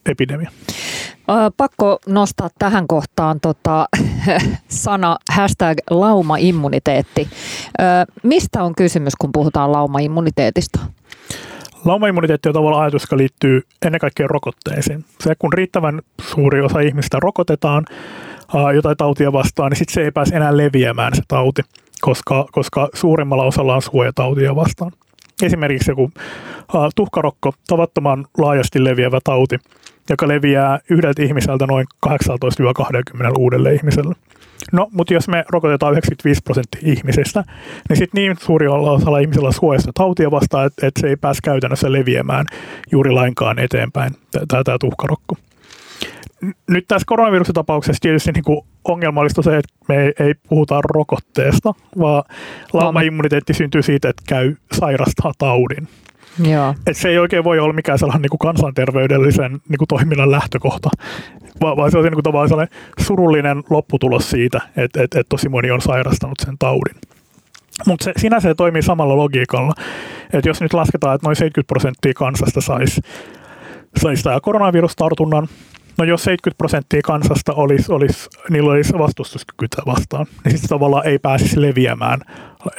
[0.05, 0.51] epidemia.
[1.57, 3.85] Pakko nostaa tähän kohtaan tota,
[4.67, 7.29] sana hashtag laumaimmuniteetti.
[8.23, 10.79] Mistä on kysymys, kun puhutaan laumaimmuniteetista?
[11.85, 15.05] Laumaimmuniteetti on tavallaan ajatus, joka liittyy ennen kaikkea rokotteisiin.
[15.19, 17.85] Se, kun riittävän suuri osa ihmistä rokotetaan,
[18.75, 21.61] jotain tautia vastaan, niin sitten se ei pääse enää leviämään se tauti,
[22.01, 24.91] koska, koska suurimmalla osalla on suojatautia vastaan.
[25.43, 26.11] Esimerkiksi joku
[26.95, 29.57] tuhkarokko, tavattoman laajasti leviävä tauti,
[30.09, 32.11] joka leviää yhdeltä ihmiseltä noin 18-20
[33.37, 34.15] uudelle ihmiselle.
[34.71, 37.43] No, mutta jos me rokotetaan 95 prosenttia ihmisistä,
[37.89, 41.39] niin sitten niin suuri osalla ihmisellä on suojassa tautia vastaan, että, että se ei pääse
[41.43, 42.45] käytännössä leviämään
[42.91, 44.11] juuri lainkaan eteenpäin,
[44.47, 45.35] tämä tuhkarokko
[46.69, 51.73] nyt tässä koronaviruksen tapauksessa tietysti niin kuin ongelmallista se, että me ei, ei puhuta rokotteesta,
[51.99, 52.23] vaan
[52.73, 55.87] laumaimmuniteetti syntyy siitä, että käy sairastaa taudin.
[56.39, 56.75] Joo.
[56.87, 60.89] Et se ei oikein voi olla mikään sellainen niin kuin kansanterveydellisen niin kuin toiminnan lähtökohta,
[61.61, 65.49] vaan, vaan se on niin kuin tavallaan sellainen surullinen lopputulos siitä, että, että, että tosi
[65.49, 66.95] moni on sairastanut sen taudin.
[67.87, 69.73] Mutta se, sinänsä se toimii samalla logiikalla,
[70.33, 73.01] että jos nyt lasketaan, että noin 70 prosenttia kansasta saisi
[74.01, 75.47] sais tämä koronavirustartunnan,
[76.01, 81.19] No jos 70 prosenttia kansasta olisi, olisi, niillä olisi vastustuskykyä vastaan, niin sitten tavallaan ei
[81.19, 82.21] pääsisi leviämään.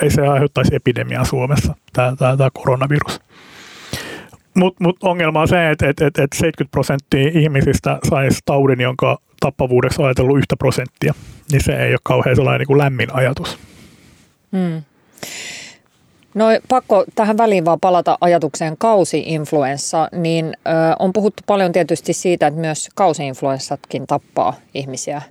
[0.02, 3.20] Ei se aiheuttaisi epidemiaa Suomessa, tämä, tämä, tämä koronavirus.
[4.54, 9.18] Mutta mut ongelma on se, että et, et, et 70 prosenttia ihmisistä saisi taudin, jonka
[9.40, 11.14] tappavuudeksi on ajatellut yhtä prosenttia,
[11.52, 13.58] niin se ei ole kauhean sellainen niin kuin lämmin ajatus.
[14.52, 14.82] Hmm.
[16.34, 22.46] No pakko tähän väliin vaan palata ajatukseen kausi-influenssa, niin ö, on puhuttu paljon tietysti siitä,
[22.46, 25.22] että myös kausi-influenssatkin tappaa ihmisiä.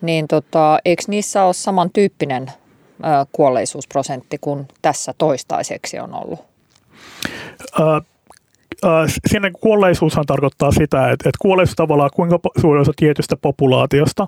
[0.00, 6.40] Niin tota, eikö niissä ole samantyyppinen ö, kuolleisuusprosentti kuin tässä toistaiseksi on ollut?
[7.80, 8.16] Uh
[9.28, 14.26] siinä kuolleisuushan tarkoittaa sitä, että, että kuolleisuus tavallaan kuinka suuri osa tietystä populaatiosta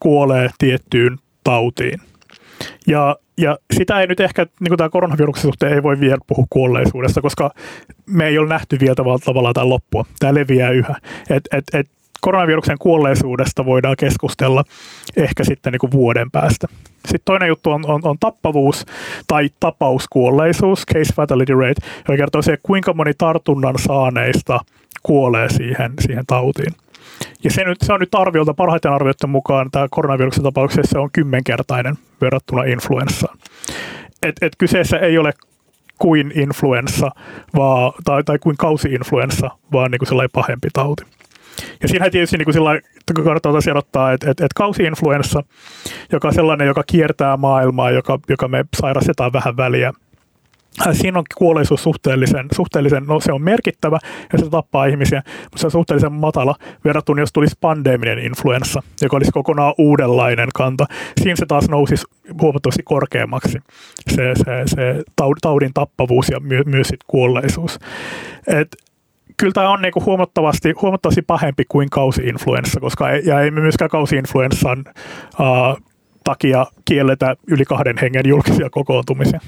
[0.00, 2.00] kuolee tiettyyn tautiin.
[2.86, 6.46] Ja, ja sitä ei nyt ehkä, niin kuin tämä koronaviruksen suhteen ei voi vielä puhua
[6.50, 7.50] kuolleisuudesta, koska
[8.06, 8.94] me ei ole nähty vielä
[9.24, 10.04] tavallaan tämä loppua.
[10.18, 10.94] Tämä leviää yhä.
[11.30, 11.86] Et, et, et
[12.20, 14.64] koronaviruksen kuolleisuudesta voidaan keskustella
[15.16, 16.66] ehkä sitten niin kuin vuoden päästä.
[16.94, 18.86] Sitten toinen juttu on, on, on tappavuus
[19.26, 24.60] tai tapauskuolleisuus, case fatality rate, joka kertoo se, kuinka moni tartunnan saaneista
[25.02, 26.72] kuolee siihen, siihen tautiin.
[27.44, 31.94] Ja se, nyt, se on nyt arviolta, parhaiten arvioiden mukaan tämä koronaviruksen tapauksessa on kymmenkertainen
[32.20, 33.38] verrattuna influenssaan.
[34.22, 35.32] Et, et kyseessä ei ole
[35.98, 37.10] kuin influenssa
[37.56, 41.04] vaan, tai, tai kuin kausi-influenssa, vaan niin kuin sellainen pahempi tauti.
[41.82, 42.44] Ja siinä tietysti niin
[43.14, 45.42] kuin kannattaa taas erottaa, että, että, että kausi-influenssa,
[46.12, 49.92] joka on sellainen, joka kiertää maailmaa, joka, joka me sairastetaan vähän väliä–
[50.92, 53.98] siinä on kuolleisuus suhteellisen, suhteellisen, no se on merkittävä
[54.32, 59.16] ja se tappaa ihmisiä, mutta se on suhteellisen matala verrattuna, jos tulisi pandeminen influenssa, joka
[59.16, 60.86] olisi kokonaan uudenlainen kanta.
[61.22, 62.06] Siinä se taas nousisi
[62.40, 63.58] huomattavasti korkeammaksi,
[64.10, 65.02] se, se, se
[65.42, 67.78] taudin tappavuus ja my, myös sit kuolleisuus.
[68.46, 68.76] Et,
[69.36, 74.84] kyllä tämä on niinku huomattavasti, huomattavasti pahempi kuin kausi-influenssa, koska ei, ja ei myöskään kausi-influenssan
[75.40, 75.82] uh,
[76.24, 79.40] takia kielletä yli kahden hengen julkisia kokoontumisia.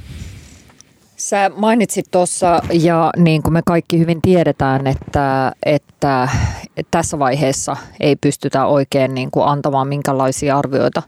[1.19, 6.29] Sä mainitsit tuossa, ja niin kuin me kaikki hyvin tiedetään, että, että
[6.91, 11.03] tässä vaiheessa ei pystytä oikein niin kuin antamaan minkälaisia arvioita.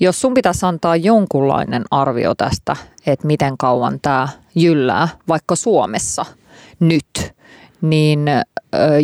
[0.00, 2.76] Jos sun pitäisi antaa jonkunlainen arvio tästä,
[3.06, 6.24] että miten kauan tämä jyllää, vaikka Suomessa
[6.80, 7.32] nyt,
[7.80, 8.20] niin,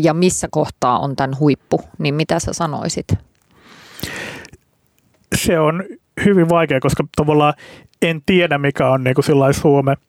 [0.02, 3.06] ja missä kohtaa on tämän huippu, niin mitä sä sanoisit?
[5.36, 5.84] Se on
[6.24, 7.54] hyvin vaikea, koska tavallaan
[8.02, 9.94] en tiedä, mikä on niin kuin Suome–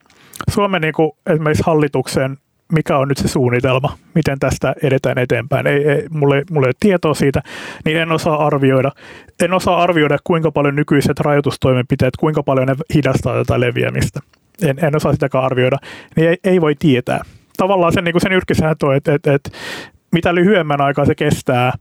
[0.50, 2.38] Suomen niin kuin esimerkiksi hallituksen,
[2.74, 5.68] mikä on nyt se suunnitelma, miten tästä edetään eteenpäin.
[5.68, 7.42] Ei, ei, mulle, mulle ei ole tietoa siitä,
[7.86, 8.92] niin en osaa arvioida.
[9.44, 14.20] En osaa arvioida, kuinka paljon nykyiset rajoitustoimenpiteet, kuinka paljon ne hidastaa tätä leviämistä.
[14.62, 15.78] en, en osaa sitäkään arvioida,
[16.16, 17.22] niin ei, ei voi tietää.
[17.58, 19.50] Tavallaan sen, niin kuin sen yrkkisääntö on, että, että, että
[20.12, 21.74] mitä lyhyemmän aikaa se kestää,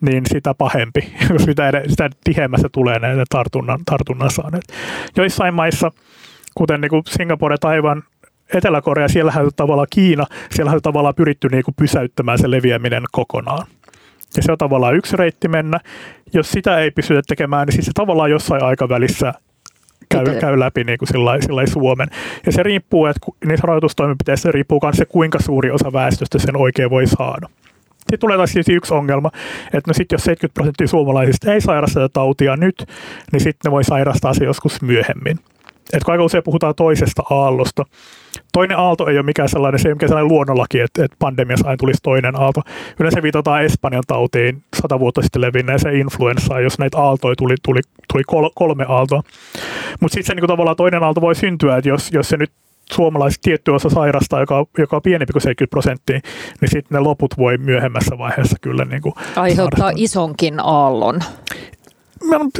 [0.00, 1.00] niin sitä pahempi,
[1.44, 4.64] sitä, sitä tihemmässä tulee ne tartunnan, tartunnan saaneet.
[5.16, 5.90] Joissain maissa,
[6.54, 8.02] kuten niin kuin Singapore, Taiwan,
[8.54, 13.66] Etelä-Korea, siellähän tavallaan Kiina, siellähän on tavallaan pyritty niin kuin pysäyttämään se leviäminen kokonaan.
[14.36, 15.80] Ja se on tavallaan yksi reitti mennä.
[16.32, 19.34] Jos sitä ei pystytä tekemään, niin siis se tavallaan jossain aikavälissä
[20.08, 22.08] käy, käy läpi niin kuin sillai, sillai Suomen.
[22.46, 26.90] Ja se riippuu, että niissä rajoitustoimenpiteissä riippuu myös se, kuinka suuri osa väestöstä sen oikein
[26.90, 27.48] voi saada.
[27.98, 29.30] Sitten tulee taas siis yksi ongelma,
[29.64, 32.86] että no sitten jos 70 prosenttia suomalaisista ei sairasta tätä tautia nyt,
[33.32, 35.38] niin sitten ne voi sairastaa se joskus myöhemmin.
[35.92, 37.84] Että aika usein puhutaan toisesta aallosta.
[38.52, 41.66] Toinen aalto ei ole mikään sellainen, se ei ole mikään sellainen luonnonlaki, että, että pandemiassa
[41.66, 42.60] aina tulisi toinen aalto.
[43.00, 47.80] Yleensä viitataan Espanjan tautiin sata vuotta sitten levinneeseen influenssaan, jos näitä aaltoja tuli, tuli,
[48.12, 48.22] tuli
[48.54, 49.22] kolme aaltoa.
[50.00, 52.50] Mutta sitten se niin tavallaan toinen aalto voi syntyä, että jos, jos se nyt
[52.92, 56.20] suomalaiset tietty osa sairastaa, joka, joka on pienempi kuin 70 prosenttia,
[56.60, 60.04] niin sitten ne loput voi myöhemmässä vaiheessa kyllä niin kuin Aiheuttaa sairastaa.
[60.04, 61.20] isonkin aallon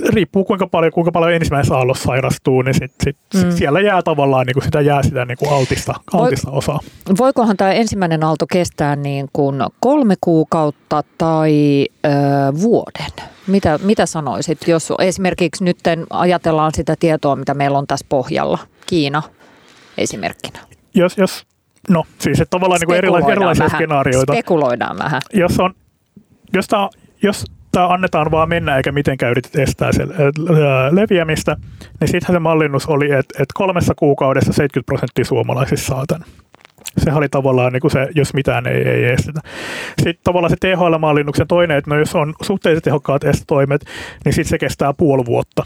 [0.09, 3.50] riippuu kuinka paljon, kuinka paljon ensimmäisessä aallossa sairastuu, niin sit, sit mm.
[3.50, 6.79] siellä jää tavallaan niin kuin sitä jää sitä niin kuin altista, altista Voi, osaa.
[7.18, 12.09] Voikohan tämä ensimmäinen aalto kestää niin kuin kolme kuukautta tai ö,
[12.61, 13.31] vuoden?
[13.46, 15.79] Mitä, mitä sanoisit, jos esimerkiksi nyt
[16.11, 19.22] ajatellaan sitä tietoa, mitä meillä on tässä pohjalla, Kiina
[19.98, 20.59] esimerkkinä?
[20.94, 21.46] Jos, jos
[21.88, 23.79] no siis että tavallaan niin kuin erilaisia, erilaisia vähän.
[23.79, 24.33] skenaarioita.
[24.33, 25.22] Spekuloidaan vähän.
[25.33, 25.74] Jos, on,
[26.53, 26.88] jos, tämä,
[27.22, 30.08] jos tämä annetaan vaan mennä eikä mitenkään yritetä estää sen
[30.90, 31.56] leviämistä,
[32.00, 36.28] niin sittenhän se mallinnus oli, että, että kolmessa kuukaudessa 70 prosenttia suomalaisista saa tämän.
[36.98, 39.40] Sehän oli tavallaan niin kuin se, jos mitään ei, ei estetä.
[39.98, 43.84] Sitten tavallaan se THL-mallinnuksen toinen, että no jos on suhteellisesti tehokkaat estotoimet,
[44.24, 45.62] niin sitten se kestää puoli vuotta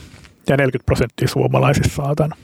[0.49, 2.39] ja 40 prosenttia suomalaisista saa tämän.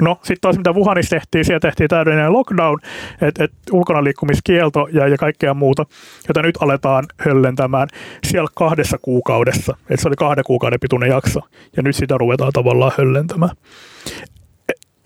[0.00, 2.78] No sitten taas mitä Wuhanissa tehtiin, siellä tehtiin täydellinen lockdown,
[3.20, 5.86] että et ulkona liikkumiskielto ja, ja kaikkea muuta,
[6.28, 7.88] jota nyt aletaan höllentämään
[8.26, 9.76] siellä kahdessa kuukaudessa.
[9.90, 11.40] Että se oli kahden kuukauden pituinen jakso
[11.76, 13.56] ja nyt sitä ruvetaan tavallaan höllentämään.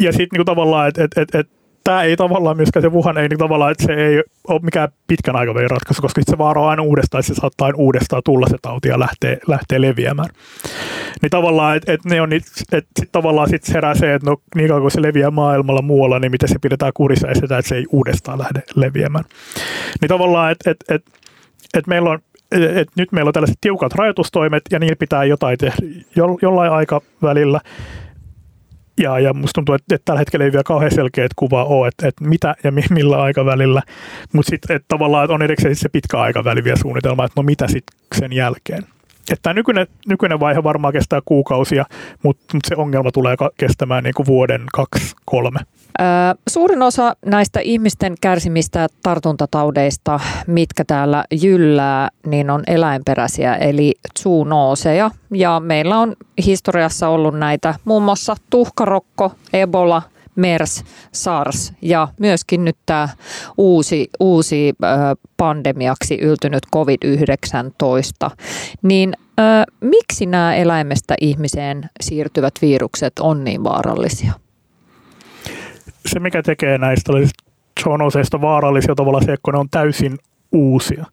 [0.01, 1.49] Ja sitten niinku tavallaan, että et, et, et,
[1.87, 5.37] tämä ei tavallaan myöskään se Wuhan ei niin tavallaan, että se ei ole mikään pitkän
[5.37, 8.57] aikavälin ratkaisu, koska se vaara on aina uudestaan, että se saattaa aina uudestaan tulla se
[8.63, 10.29] tauti ja lähtee, lähtee leviämään.
[11.23, 12.51] Niin tavallaan, että et ne on, että
[13.01, 16.31] sit tavallaan sit herää se, että no niin kauan kuin se leviää maailmalla muualla, niin
[16.31, 19.25] miten se pidetään kurissa estetään, että se ei uudestaan lähde leviämään.
[20.01, 21.05] Niin tavallaan, että et, et,
[21.75, 22.19] et meillä on
[22.53, 25.77] et nyt meillä on tällaiset tiukat rajoitustoimet ja niillä pitää jotain tehdä
[26.43, 27.61] jollain aikavälillä.
[29.01, 32.09] Ja, ja musta tuntuu, että, että tällä hetkellä ei vielä kauhean selkeät kuva ole, että,
[32.09, 33.83] että mitä ja millä aikavälillä.
[34.33, 37.99] Mutta sitten tavallaan että on erikseen se pitkä aikaväli vielä suunnitelma, että no mitä sitten
[38.19, 38.96] sen jälkeen.
[39.33, 41.85] Että tämä nykyinen, nykyinen vaihe varmaan kestää kuukausia,
[42.23, 45.61] mutta, se ongelma tulee kestämään niin kuin vuoden, kaksi, kolme.
[46.49, 55.11] Suurin osa näistä ihmisten kärsimistä tartuntataudeista, mitkä täällä jyllää, niin on eläinperäisiä, eli zoonooseja.
[55.31, 60.03] Ja meillä on historiassa ollut näitä muun muassa tuhkarokko, ebola,
[60.37, 63.09] MERS, SARS ja myöskin nyt tämä
[63.59, 64.75] uusi, uusi
[65.37, 68.31] pandemiaksi yltynyt COVID-19.
[68.83, 69.13] Niin
[69.81, 74.33] miksi nämä eläimestä ihmiseen siirtyvät virukset on niin vaarallisia?
[76.07, 77.13] se, mikä tekee näistä
[77.85, 80.19] zoonoseista vaarallisia tavalla se, kun ne on täysin
[80.53, 81.05] uusia.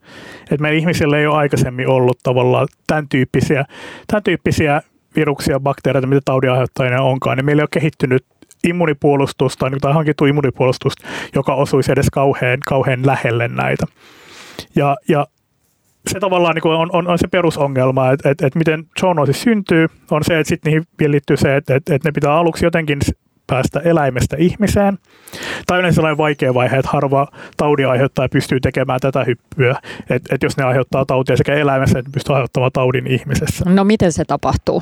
[0.52, 3.66] Et meidän ihmisillä ei ole aikaisemmin ollut tavallaan tämän tyyppisiä,
[4.08, 4.82] tämän tyyppisiä
[5.16, 8.26] viruksia, bakteereita, mitä taudinaiheuttajina onkaan, niin meillä ei ole kehittynyt
[8.64, 13.86] immunipuolustusta tai hankittu immunipuolustusta, joka osuisi edes kauhean, kauhean lähelle näitä.
[14.76, 15.28] Ja, ja
[16.08, 20.24] se tavallaan niin on, on, on, se perusongelma, että että että miten zoonoosi syntyy, on
[20.24, 23.00] se, että sitten niihin vielä liittyy se, että että että ne pitää aluksi jotenkin
[23.48, 24.98] päästä eläimestä ihmiseen.
[25.68, 29.76] Tai yleensä sellainen vaikea vaihe, että harva taudin aiheuttaja pystyy tekemään tätä hyppyä.
[30.10, 33.66] Että et jos ne aiheuttaa tautia sekä eläimessä, että pystyy aiheuttamaan taudin ihmisessä.
[33.70, 34.82] No miten se tapahtuu?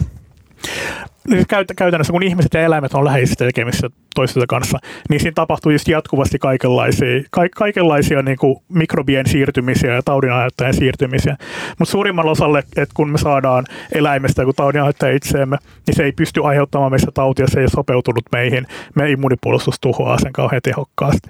[1.27, 1.45] Niin
[1.75, 4.77] käytännössä kun ihmiset ja eläimet on läheisissä tekemisissä toistensa kanssa,
[5.09, 11.37] niin siinä tapahtuu just jatkuvasti kaikenlaisia, ka- kaikenlaisia niin kuin mikrobien siirtymisiä ja taudinaiheuttajien siirtymisiä.
[11.79, 16.45] Mutta suurimman osalle, että kun me saadaan eläimestä joku taudinaiheuttajia itseemme, niin se ei pysty
[16.45, 18.67] aiheuttamaan meistä tautia, se ei ole sopeutunut meihin.
[18.95, 21.29] Meidän immunipuolustus tuhoaa sen kauhean tehokkaasti.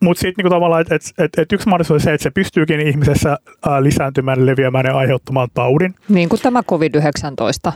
[0.00, 2.80] Mutta sitten niinku tavallaan, että et, et, et yksi mahdollisuus on se, että se pystyykin
[2.80, 5.94] ihmisessä ää, lisääntymään, leviämään ja aiheuttamaan taudin.
[6.08, 7.72] Niin kuin tämä COVID-19.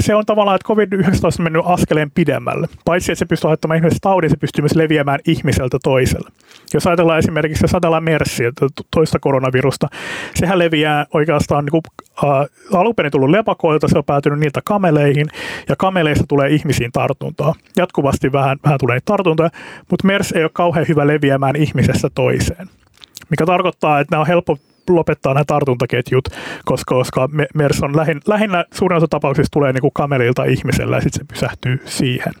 [0.00, 2.68] Se on tavallaan, että COVID-19 on mennyt askeleen pidemmälle.
[2.84, 6.30] Paitsi, että se pystyy aiheuttamaan ihmiselle taudin, se pystyy myös leviämään ihmiseltä toiselle.
[6.74, 8.52] Jos ajatellaan esimerkiksi, jos ajatellaan MERSiä,
[8.90, 9.88] toista koronavirusta,
[10.34, 11.82] sehän leviää oikeastaan niin
[12.24, 12.30] äh,
[12.72, 15.26] alun perin tullut lepakoilta, se on päätynyt niiltä kameleihin,
[15.68, 17.54] ja kameleista tulee ihmisiin tartuntaa.
[17.76, 19.50] Jatkuvasti vähän, vähän tulee niitä tartuntoja,
[19.90, 22.68] mutta MERS ei ole kauhean hyvä leviämään ihmisestä toiseen.
[23.30, 24.58] Mikä tarkoittaa, että nämä on helppo
[24.94, 26.28] lopettaa nämä tartuntaketjut,
[26.64, 31.00] koska, koska MERS on lähin, lähinnä suurin osa tapauksista tulee niin kuin kamelilta ihmisellä ja
[31.00, 32.32] sitten se pysähtyy siihen.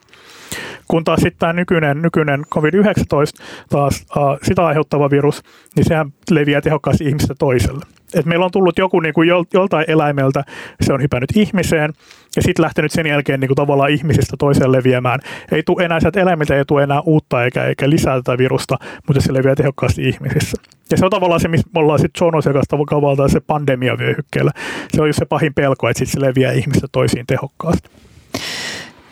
[0.88, 5.42] Kun taas sitten tämä nykyinen, nykyinen COVID-19, taas uh, sitä aiheuttava virus,
[5.76, 7.95] niin sehän leviää tehokkaasti ihmistä toiselle.
[8.16, 10.44] Et meillä on tullut joku niin kuin joltain eläimeltä,
[10.80, 11.92] se on hypännyt ihmiseen,
[12.36, 15.20] ja sitten lähtenyt sen jälkeen niin kuin tavallaan ihmisistä toiseen leviämään.
[15.52, 19.22] Ei tule enää sieltä eläimiltä, ei tule enää uutta eikä, eikä lisää tätä virusta, mutta
[19.22, 20.56] se leviää tehokkaasti ihmisissä.
[20.90, 22.44] Ja se on tavallaan se, missä me ollaan sitten Jonos
[22.88, 24.50] kavalta se pandemiavyöhykkeellä.
[24.94, 27.88] Se on just se pahin pelko, että sitten se leviää ihmistä toisiin tehokkaasti.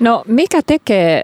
[0.01, 1.23] No mikä tekee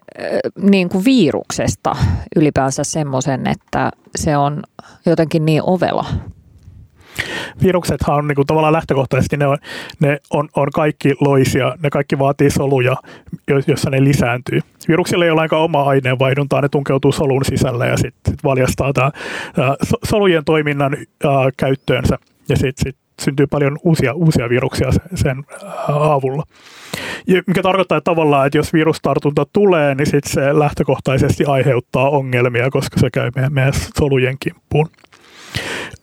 [0.62, 1.96] niin kuin viruksesta
[2.36, 4.62] ylipäänsä semmoisen, että se on
[5.06, 6.06] jotenkin niin ovela?
[7.62, 9.58] Viruksethan on niin kuin tavallaan lähtökohtaisesti, ne on,
[10.00, 12.96] ne on, on kaikki loisia, ne kaikki vaatii soluja,
[13.66, 14.60] joissa ne lisääntyy.
[14.88, 19.10] Viruksilla ei ole aika oma aineenvaihduntaa, ne tunkeutuu solun sisälle ja sitten sit valjastaa tämä
[20.04, 22.18] solujen toiminnan ää, käyttöönsä
[22.48, 25.44] ja sitten sit syntyy paljon uusia, uusia viruksia sen
[25.88, 26.42] avulla.
[27.26, 32.70] Ja mikä tarkoittaa että tavallaan, että jos virustartunta tulee, niin sit se lähtökohtaisesti aiheuttaa ongelmia,
[32.70, 34.88] koska se käy meidän, meidän solujen kimppuun.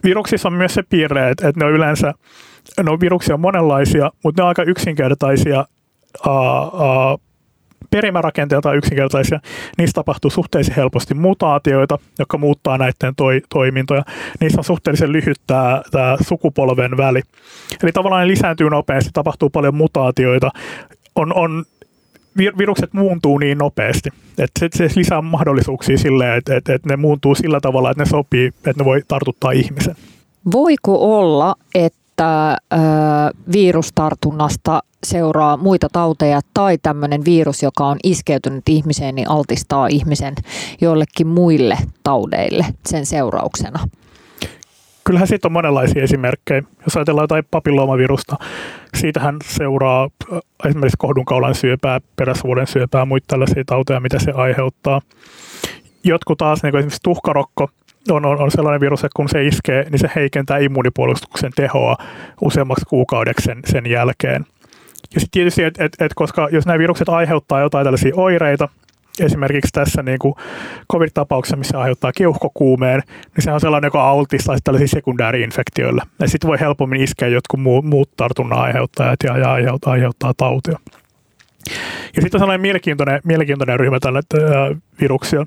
[0.04, 2.14] Viruksissa on myös se piirre, että, että ne on yleensä,
[2.84, 5.66] no viruksia on monenlaisia, mutta ne on aika yksinkertaisia
[6.28, 6.34] uh,
[6.74, 7.20] uh,
[8.76, 9.40] yksinkertaisia,
[9.78, 14.04] niissä tapahtuu suhteellisen helposti mutaatioita, jotka muuttaa näiden toi, toimintoja.
[14.40, 17.22] Niissä on suhteellisen lyhyt tämä, tämä sukupolven väli.
[17.84, 20.50] Eli tavallaan ne lisääntyy nopeasti, tapahtuu paljon mutaatioita.
[21.16, 21.66] On, on
[22.38, 27.36] virukset muuntuu niin nopeasti, että se, se lisää mahdollisuuksia sille, että, että, että ne muuntuu
[27.36, 29.96] sillä tavalla, että ne sopii, että ne voi tartuttaa ihmisen.
[30.52, 32.78] Voiko olla, että ö,
[33.52, 40.36] virustartunnasta seuraa muita tauteja tai tämmöinen virus, joka on iskeytynyt ihmiseen, niin altistaa ihmisen
[40.82, 43.80] joillekin muille taudeille sen seurauksena?
[45.08, 46.64] Kyllähän siitä on monenlaisia esimerkkejä.
[46.86, 48.36] Jos ajatellaan jotain papilloomavirusta,
[48.96, 55.02] siitähän seuraa äh, esimerkiksi kohdunkaulan syöpää, peräsuuden syöpää, muita tällaisia tauteja, mitä se aiheuttaa.
[56.04, 57.70] Jotkut taas, niin kuin esimerkiksi tuhkarokko,
[58.10, 61.98] on, on, on sellainen virus, että kun se iskee, niin se heikentää immuunipuolustuksen tehoa
[62.42, 64.46] useammaksi kuukaudeksi sen, sen jälkeen.
[65.14, 68.70] Ja sitten tietysti, että et, et, koska jos nämä virukset aiheuttaa jotain tällaisia oireita,
[69.20, 70.34] esimerkiksi tässä niin kuin
[70.94, 76.02] COVID-tapauksessa, missä aiheuttaa keuhkokuumeen, niin se on sellainen, joka altistaa tällaisia sekundääriinfektioille.
[76.20, 80.80] Ja sitten voi helpommin iskeä jotkut muut, tartunnan aiheuttajat ja, ja aiheuttaa, aiheuttaa tautia.
[82.16, 85.46] Ja sitten on sellainen mielenkiintoinen, mielenkiintoinen ryhmä tällä äh, viruksia,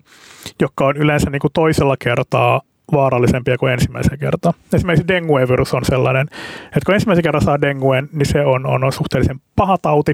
[0.60, 2.60] joka on yleensä niin kuin toisella kertaa
[2.92, 4.52] vaarallisempia kuin ensimmäisen kertaa.
[4.72, 6.26] Esimerkiksi dengue-virus on sellainen,
[6.64, 10.12] että kun ensimmäisen kerran saa denguen, niin se on, on, on suhteellisen paha tauti.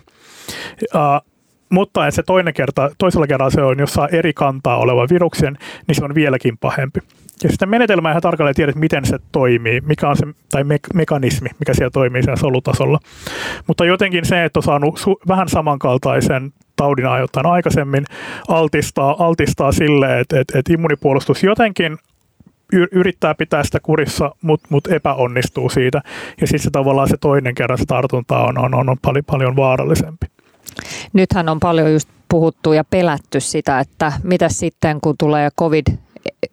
[0.94, 1.36] Uh,
[1.70, 5.94] mutta se toinen kerta, toisella kerralla se on, jos saa eri kantaa oleva viruksen, niin
[5.94, 7.00] se on vieläkin pahempi.
[7.42, 11.48] Ja sitten menetelmää ihan tarkalleen tiedät, miten se toimii, mikä on se tai me- mekanismi,
[11.58, 12.98] mikä siellä toimii siellä solutasolla.
[13.66, 18.04] Mutta jotenkin se, että on saanut su- vähän samankaltaisen taudin aiheuttajan aikaisemmin,
[18.48, 21.98] altistaa, altistaa sille, että, että, että immunipuolustus jotenkin
[22.92, 26.02] yrittää pitää sitä kurissa, mutta mut epäonnistuu siitä.
[26.40, 30.26] Ja sitten tavallaan se toinen kerran se tartunta on, on, on, on paljon, paljon vaarallisempi.
[31.12, 35.86] Nythän on paljon just puhuttu ja pelätty sitä, että mitä sitten kun tulee COVID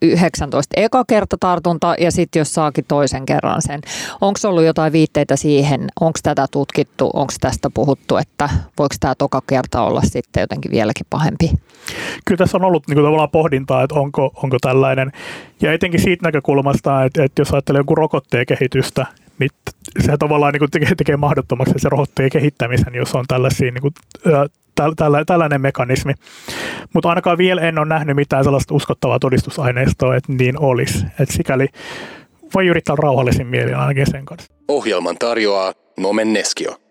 [0.02, 3.82] 19 eka kerta tartunta ja sitten jos saakin toisen kerran sen.
[4.22, 8.50] Onko ollut jotain viitteitä siihen, onko tätä tutkittu, onko tästä puhuttu, että
[8.80, 11.52] voiko tämä toka kerta olla sitten jotenkin vieläkin pahempi?
[12.26, 15.12] Kyllä tässä on ollut niin kuin tavallaan pohdintaa, että onko, onko tällainen,
[15.62, 19.06] ja etenkin siitä näkökulmasta, että, että jos ajattelee jonkun rokotteen kehitystä,
[19.40, 19.50] niin
[20.00, 23.94] se tavallaan niin tekee, tekee mahdottomaksi se rokotteen kehittämisen, jos on tällaisia niin kuin,
[24.96, 26.14] tällä, tällainen mekanismi.
[26.94, 31.06] Mutta ainakaan vielä en ole nähnyt mitään sellaista uskottavaa todistusaineistoa, että niin olisi.
[31.20, 31.68] Et sikäli
[32.54, 34.54] voi yrittää rauhallisin mielin ainakin sen kanssa.
[34.68, 36.83] Ohjelman tarjoaa Nomen Neskio.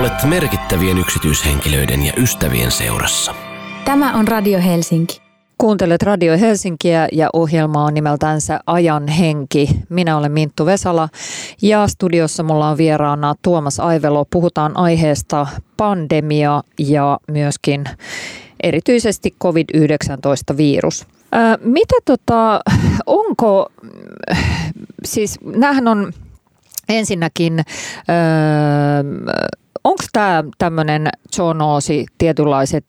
[0.00, 3.34] Olet merkittävien yksityishenkilöiden ja ystävien seurassa.
[3.84, 5.20] Tämä on Radio Helsinki.
[5.58, 9.68] Kuuntelet Radio Helsinkiä ja ohjelma on nimeltänsä Ajan henki.
[9.88, 11.08] Minä olen Minttu Vesala
[11.62, 14.24] ja studiossa mulla on vieraana Tuomas Aivelo.
[14.30, 15.46] Puhutaan aiheesta
[15.76, 17.84] pandemia ja myöskin
[18.62, 21.06] erityisesti COVID-19-virus.
[21.60, 22.60] Mitä tota,
[23.06, 23.72] onko,
[25.04, 26.12] siis näähän on
[26.88, 27.60] ensinnäkin,
[29.84, 32.84] onko tämä tämmöinen zoonoosi, tietynlaiset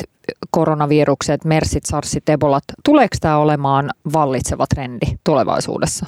[0.51, 6.05] koronavirukset, mersit, sarsit, ebolat, tuleeko tämä olemaan vallitseva trendi tulevaisuudessa?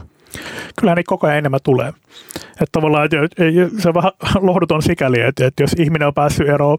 [0.80, 1.94] Kyllä niin koko ajan enemmän tulee.
[2.36, 4.12] Että tavallaan että se on vähän
[4.48, 6.78] lohduton sikäli, että, että jos ihminen on päässyt eroon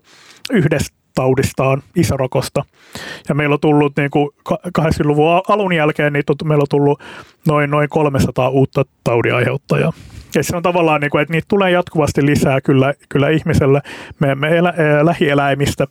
[0.50, 2.64] yhdestä taudistaan, isärokosta.
[3.28, 4.30] Ja meillä on tullut niin kuin
[4.78, 7.00] 80-luvun alun jälkeen, niin meillä on tullut
[7.46, 9.92] noin, noin 300 uutta taudiaiheuttajaa.
[10.34, 13.80] Ja se on tavallaan, niin kuin, että niitä tulee jatkuvasti lisää kyllä, kyllä ihmiselle
[14.20, 15.86] me, me elä, lähieläimistä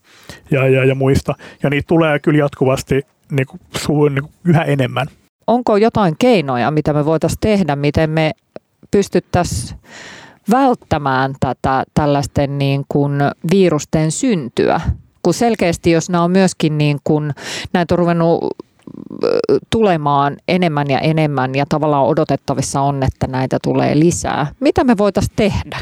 [0.52, 1.36] ja, ja, ja muista.
[1.64, 5.08] Ja niitä tulee kyllä jatkuvasti niin kuin, su, niin kuin yhä enemmän.
[5.48, 8.32] Onko jotain keinoja, mitä me voitaisiin tehdä, miten me
[8.92, 9.80] pystyttäisiin
[10.52, 13.14] välttämään tätä tällaisten niin kuin
[13.52, 14.82] virusten syntyä?
[15.24, 17.34] Kun selkeästi, jos nämä on myöskin niin kuin,
[17.74, 18.58] näitä on ruvennut
[19.70, 24.48] tulemaan enemmän ja enemmän ja tavallaan odotettavissa on, että näitä tulee lisää.
[24.60, 25.78] Mitä me voitaisiin tehdä?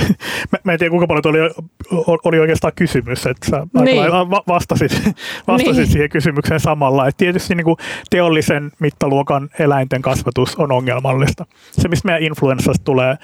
[0.52, 4.02] mä, mä en tiedä kuinka paljon oli, oli oikeastaan kysymys, että sä niin.
[4.48, 4.92] vastasit,
[5.48, 5.92] vastasit niin.
[5.92, 7.06] siihen kysymykseen samalla.
[7.06, 7.76] Et tietysti niin kuin
[8.10, 11.46] teollisen mittaluokan eläinten kasvatus on ongelmallista.
[11.72, 13.18] Se, mistä meidän influenssasta tulee äh,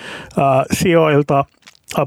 [0.73, 1.45] sijoilta,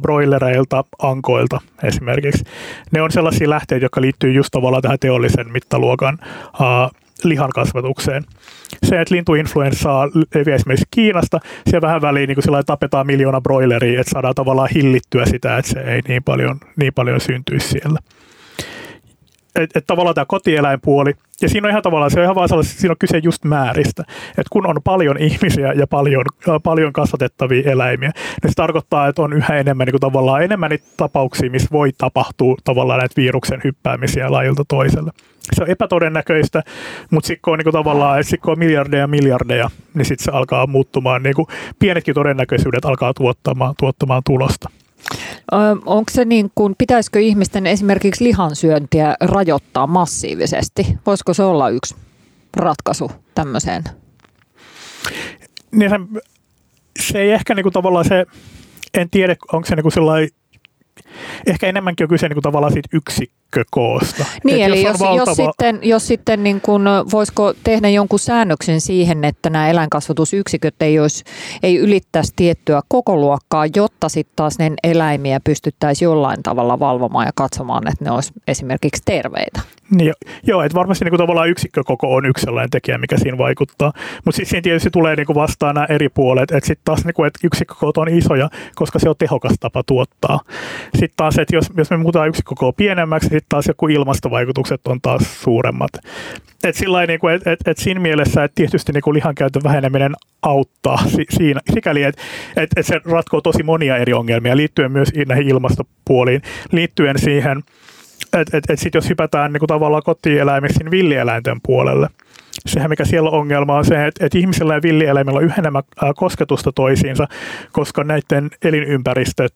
[0.01, 2.43] broilereilta, ankoilta esimerkiksi.
[2.91, 6.17] Ne on sellaisia lähteitä, jotka liittyy just tavallaan tähän teollisen mittaluokan
[6.53, 8.23] uh, lihan kasvatukseen.
[8.83, 14.11] Se, että lintuinfluenssaa leviää esimerkiksi Kiinasta, siellä vähän väliin niin kuin tapetaan miljoona broileria, että
[14.11, 17.99] saadaan tavallaan hillittyä sitä, että se ei niin paljon, niin paljon syntyisi siellä
[19.55, 22.91] että et tavallaan tämä kotieläinpuoli, ja siinä on ihan tavallaan, se on ihan vaan siinä
[22.91, 24.03] on kyse just määristä.
[24.29, 28.11] Että kun on paljon ihmisiä ja paljon, äh, paljon kasvatettavia eläimiä,
[28.43, 31.91] niin se tarkoittaa, että on yhä enemmän niin kuin tavallaan enemmän niitä tapauksia, missä voi
[31.97, 35.11] tapahtua tavallaan näitä viruksen hyppäämisiä lajilta toiselle.
[35.53, 36.63] Se on epätodennäköistä,
[37.11, 40.67] mutta sitten kun on niin tavallaan, sit kun on miljardeja miljardeja, niin sitten se alkaa
[40.67, 41.47] muuttumaan, niin kuin
[41.79, 44.69] pienetkin todennäköisyydet alkaa tuottamaan, tuottamaan tulosta.
[45.85, 50.97] Onko se niin kuin, pitäisikö ihmisten esimerkiksi lihansyöntiä rajoittaa massiivisesti?
[51.05, 51.95] Voisiko se olla yksi
[52.57, 53.83] ratkaisu tämmöiseen?
[55.71, 56.21] Niin se,
[56.99, 58.25] se ei ehkä niin kuin tavallaan se,
[58.93, 60.29] en tiedä onko se niin kuin sellainen,
[61.47, 64.25] ehkä enemmänkin on kyse niin kuin tavallaan siitä yksi yksikkökoosta.
[64.43, 65.29] Niin, Et eli jos, jos, valtava...
[65.29, 70.99] jos sitten, jos sitten niin kun, voisiko tehdä jonkun säännöksen siihen, että nämä eläinkasvatusyksiköt ei,
[70.99, 71.23] olisi,
[71.63, 77.31] ei ylittäisi tiettyä koko luokkaa, jotta sitten taas ne eläimiä pystyttäisiin jollain tavalla valvomaan ja
[77.35, 79.61] katsomaan, että ne olisi esimerkiksi terveitä.
[79.91, 80.13] Niin,
[80.43, 83.93] joo, että varmasti niin kuin tavallaan yksikkökoko on yksi sellainen tekijä, mikä siinä vaikuttaa.
[84.25, 87.13] Mutta sitten siinä tietysti tulee niin kuin vastaan nämä eri puolet, että sitten taas niin
[87.13, 90.39] kuin, että yksikkökoko on isoja, koska se on tehokas tapa tuottaa.
[90.93, 95.01] Sitten taas, että jos, jos me muutetaan yksikkökokoa pienemmäksi, niin sitten taas joku ilmastovaikutukset on
[95.01, 95.91] taas suuremmat.
[96.63, 100.15] Et sillä niin kuin, et, et, et siinä mielessä, että tietysti niin kuin lihankäytön väheneminen
[100.41, 102.21] auttaa si, siinä, sikäli, että
[102.57, 107.63] et, et se ratkoo tosi monia eri ongelmia liittyen myös näihin ilmastopuoliin, liittyen siihen,
[108.33, 112.07] että et, et sit jos hypätään niin kuin tavallaan kotieläimistä villieläinten puolelle–
[112.65, 115.83] sehän mikä siellä on ongelma on se, että, että ihmisillä ja villieläimillä on yhä enemmän
[116.15, 117.27] kosketusta toisiinsa,
[117.71, 119.53] koska näiden elinympäristöt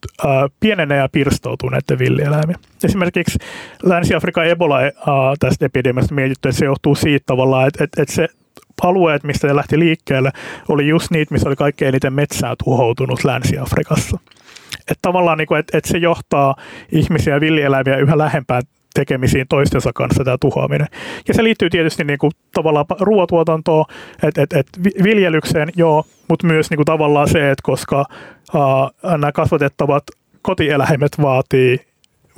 [0.59, 2.55] pienenee ja pirstoutuu näiden villieläimiä.
[2.83, 3.39] Esimerkiksi
[3.83, 4.77] Länsi-Afrikan Ebola
[5.39, 8.27] tästä epidemiasta mietitty, että se johtuu siitä tavallaan, että, että, että se
[8.83, 10.31] alueet, mistä se lähti liikkeelle,
[10.69, 14.19] oli just niitä, missä oli kaikkein eniten metsää tuhoutunut Länsi-Afrikassa.
[14.79, 16.55] Että tavallaan niin kuin, että, että se johtaa
[16.91, 18.63] ihmisiä ja villieläimiä yhä lähempään
[18.93, 20.87] tekemisiin toistensa kanssa tämä tuhoaminen.
[21.27, 23.85] Ja se liittyy tietysti niin kuin, tavallaan ruoatuotantoon,
[24.23, 24.67] että et, et
[25.03, 28.05] viljelykseen, joo, mutta myös niin kuin, tavallaan se, että koska
[28.53, 30.03] uh, nämä kasvatettavat
[30.41, 31.79] kotieläimet vaatii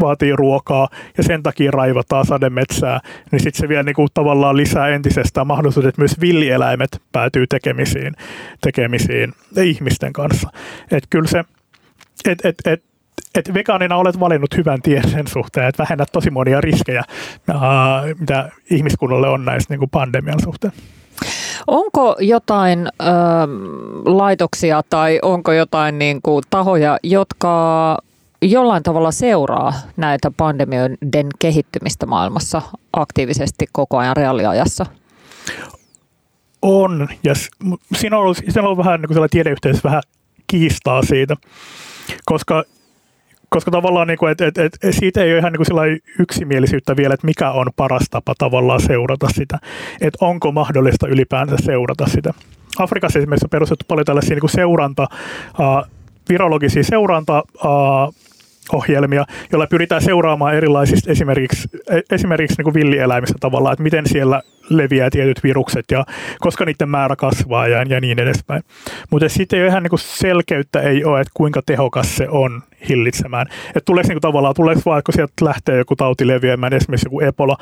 [0.02, 3.00] vaatii ruokaa ja sen takia raivataan sademetsää,
[3.32, 8.14] niin sitten se vielä niin kuin tavallaan lisää entisestään mahdollisuudet, että myös villieläimet päätyy tekemisiin,
[8.62, 10.50] tekemisiin ihmisten kanssa.
[10.92, 11.44] Että kyllä se,
[12.26, 12.84] että et, et,
[13.36, 17.04] että vegaanina olet valinnut hyvän tien sen suhteen, että vähennät tosi monia riskejä,
[18.20, 20.74] mitä ihmiskunnalle on näistä niin kuin pandemian suhteen.
[21.68, 23.04] Onko jotain ö,
[24.06, 27.98] laitoksia tai onko jotain niin kuin, tahoja, jotka
[28.42, 32.62] jollain tavalla seuraa näitä pandemioiden kehittymistä maailmassa
[32.94, 34.86] aktiivisesti koko ajan reaaliajassa?
[36.62, 37.34] On, ja
[37.96, 40.02] siinä on ollut, siinä on ollut vähän niin kuin tiedeyhteisössä vähän
[40.48, 41.36] kiistaa siitä,
[42.26, 42.64] koska
[43.50, 47.14] koska tavallaan niin kuin, et, et, et, siitä ei ole ihan niin kuin yksimielisyyttä vielä,
[47.14, 49.60] että mikä on paras tapa tavallaan seurata sitä,
[50.02, 52.34] että onko mahdollista ylipäänsä seurata sitä.
[52.80, 55.08] Afrikassa esimerkiksi on perustettu paljon tällaisia niin kuin seuranta,
[55.60, 55.92] uh,
[56.30, 58.16] virologisia seuranta uh,
[58.74, 61.70] ohjelmia, joilla pyritään seuraamaan erilaisista esimerkiksi,
[62.12, 66.06] esimerkiksi niin kuin villieläimistä tavallaan, että miten siellä leviää tietyt virukset ja
[66.40, 68.64] koska niiden määrä kasvaa ja, ja niin edespäin.
[69.12, 73.48] Mutta sitten ei ihan niin kuin selkeyttä ei ole, että kuinka tehokas se on hillitsemään.
[73.68, 77.58] Että tuleeko niin tavallaan, tuleeko vaan, kun sieltä lähtee joku tauti leviämään, esimerkiksi joku Ebola,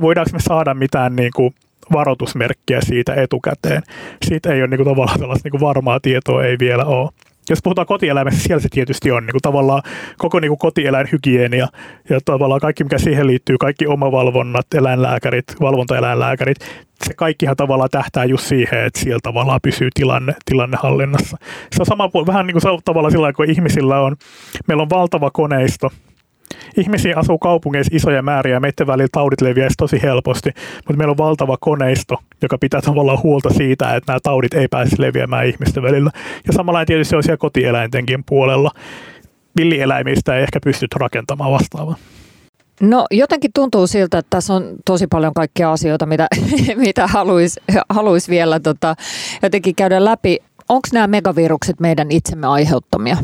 [0.00, 1.54] voidaanko me saada mitään niin kuin
[1.92, 3.82] varoitusmerkkiä siitä etukäteen.
[4.22, 7.10] Siitä ei ole niin kuin, tavallaan niin kuin varmaa tietoa, ei vielä ole.
[7.52, 9.82] Jos puhutaan kotieläimestä, siellä se tietysti on niin kuin, tavallaan
[10.18, 11.68] koko niin kuin kotieläinhygienia
[12.10, 16.58] ja tavallaan kaikki, mikä siihen liittyy, kaikki omavalvonnat, eläinlääkärit, valvontaeläinlääkärit,
[17.04, 21.36] se kaikkihan tavallaan tähtää just siihen, että siellä tavallaan pysyy tilanne, tilanne hallinnassa.
[21.72, 24.16] Se on sama, vähän niin kuin tavallaan sillä kun ihmisillä on,
[24.66, 25.90] meillä on valtava koneisto,
[26.76, 31.18] ihmisiä asuu kaupungeissa isoja määriä ja meidän välillä taudit leviäisi tosi helposti, mutta meillä on
[31.18, 36.10] valtava koneisto, joka pitää tavallaan huolta siitä, että nämä taudit ei pääse leviämään ihmisten välillä.
[36.46, 38.70] Ja samalla tietysti se on siellä kotieläintenkin puolella.
[39.56, 41.96] Villieläimistä ei ehkä pystyt rakentamaan vastaavaa.
[42.80, 46.26] No jotenkin tuntuu siltä, että tässä on tosi paljon kaikkia asioita, mitä,
[46.76, 48.94] mitä haluaisi haluais vielä tota,
[49.42, 50.38] jotenkin käydä läpi.
[50.68, 53.16] Onko nämä megavirukset meidän itsemme aiheuttamia?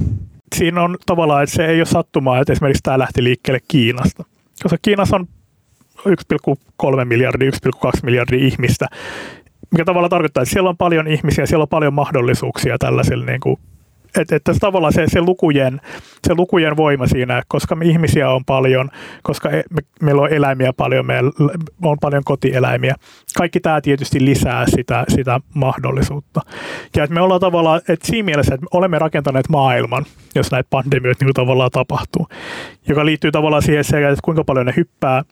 [0.57, 4.25] Siinä on tavallaan, että se ei ole sattumaa, että esimerkiksi tämä lähti liikkeelle Kiinasta.
[4.63, 5.29] Koska Kiinassa on
[6.09, 8.87] 1,3 miljardia, 1,2 miljardia ihmistä,
[9.71, 13.57] mikä tavallaan tarkoittaa, että siellä on paljon ihmisiä, siellä on paljon mahdollisuuksia tällaiselle niin kuin
[14.21, 15.81] että, että tavallaan se, se, lukujen,
[16.27, 18.91] se lukujen voima siinä, koska me ihmisiä on paljon,
[19.23, 21.31] koska e, me, meillä on eläimiä paljon, meillä
[21.83, 22.95] on paljon kotieläimiä.
[23.37, 26.41] Kaikki tämä tietysti lisää sitä, sitä mahdollisuutta.
[26.97, 30.05] Ja että me ollaan tavallaan, että siinä mielessä, että me olemme rakentaneet maailman,
[30.35, 32.29] jos näitä pandemioita niin tavallaan tapahtuu,
[32.89, 35.23] joka liittyy tavallaan siihen, että kuinka paljon ne hyppää,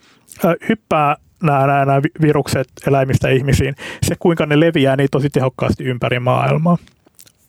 [0.45, 5.85] äh, hyppää nämä, nämä, nämä virukset eläimistä ihmisiin, se kuinka ne leviää niin tosi tehokkaasti
[5.85, 6.79] ympäri maailmaa.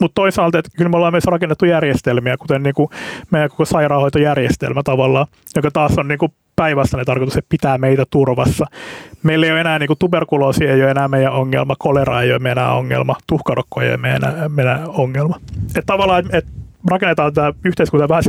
[0.03, 2.89] Mutta toisaalta, että kyllä me ollaan myös rakennettu järjestelmiä, kuten niin kuin
[3.31, 8.65] meidän koko sairaanhoitojärjestelmä tavallaan, joka taas on niin kuin päinvastainen tarkoitus, että pitää meitä turvassa.
[9.23, 12.39] Meillä ei ole enää niin kuin tuberkuloosi, ei ole enää meidän ongelma, kolera ei ole
[12.39, 15.39] meidän ongelma, tuhkarokko ei ole meidän, meidän ongelma.
[15.67, 16.45] Että tavallaan, että et
[16.91, 18.23] rakennetaan tämä yhteiskunta vähän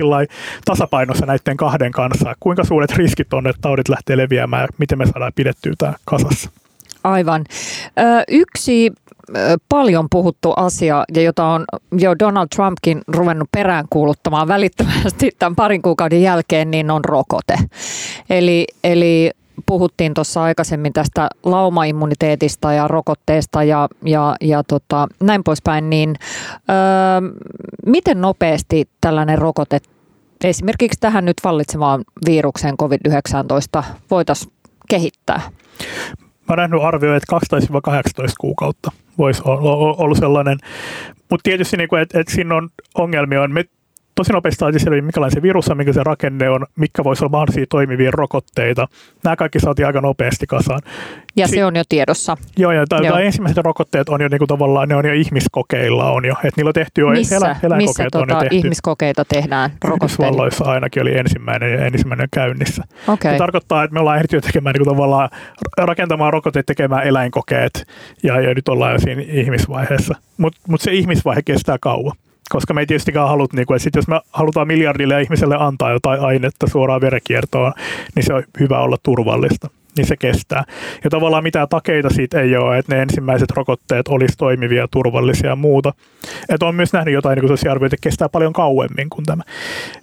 [0.65, 2.35] tasapainossa näiden kahden kanssa.
[2.41, 6.51] Kuinka suuret riskit on, että taudit lähtee leviämään ja miten me saadaan pidettyä tämä kasassa?
[7.05, 7.45] Aivan.
[8.29, 8.93] Yksi
[9.69, 11.65] paljon puhuttu asia, ja jota on
[11.99, 17.59] jo Donald Trumpkin ruvennut peräänkuuluttamaan välittömästi tämän parin kuukauden jälkeen, niin on rokote.
[18.31, 19.31] Eli, eli
[19.67, 26.15] puhuttiin tuossa aikaisemmin tästä laumaimmuniteetista ja rokotteesta ja, ja, ja tota, näin poispäin, niin
[26.71, 27.31] öö,
[27.87, 29.81] miten nopeasti tällainen rokote
[30.45, 34.53] esimerkiksi tähän nyt vallitsevaan virukseen COVID-19 voitaisiin
[34.89, 35.41] kehittää?
[36.49, 37.57] Mä nähnyt arvioita, että
[38.23, 40.59] 12-18 kuukautta voisi olla ollut sellainen.
[41.31, 43.43] Mutta tietysti, niin että et siinä on ongelmia.
[43.43, 43.53] On.
[43.53, 43.65] Me
[44.15, 47.31] tosi nopeasti saatiin selville, minkälainen se virus on, mikä se rakenne on, mikä voisi olla
[47.31, 48.89] mahdollisia toimivia rokotteita.
[49.25, 50.81] Nämä kaikki saatiin aika nopeasti kasaan.
[51.37, 52.37] Ja si- se on jo tiedossa.
[52.59, 53.19] Joo, ja joo.
[53.19, 56.69] ensimmäiset rokotteet on jo niin kuin tavallaan, ne on jo ihmiskokeilla on jo, että niillä
[56.69, 58.57] on tehty jo missä, elä, missä tota, on jo tota tehty.
[58.57, 59.71] ihmiskokeita tehdään?
[59.95, 62.83] Yhdysvalloissa ainakin oli ensimmäinen ja ensimmäinen käynnissä.
[63.09, 63.33] Okay.
[63.33, 65.31] Se tarkoittaa, että me ollaan ehditty tekemään niin kuin tavallaan
[65.79, 67.87] rakentamaan rokotteet, tekemään eläinkokeet
[68.23, 70.15] ja, ja nyt ollaan jo siinä ihmisvaiheessa.
[70.37, 72.13] Mutta mut se ihmisvaihe kestää kauan
[72.55, 75.93] koska me ei tietystikään halut, niin kuin, että sit jos me halutaan miljardille ihmiselle antaa
[75.93, 77.73] jotain ainetta suoraan verekiertoon,
[78.15, 80.65] niin se on hyvä olla turvallista niin se kestää.
[81.05, 85.57] Ja tavallaan mitään takeita siitä ei ole, että ne ensimmäiset rokotteet olisi toimivia, turvallisia ja
[85.57, 85.93] muuta.
[86.49, 89.43] Et on myös nähnyt jotain niin kuin arvioita, että kestää paljon kauemmin kuin tämä.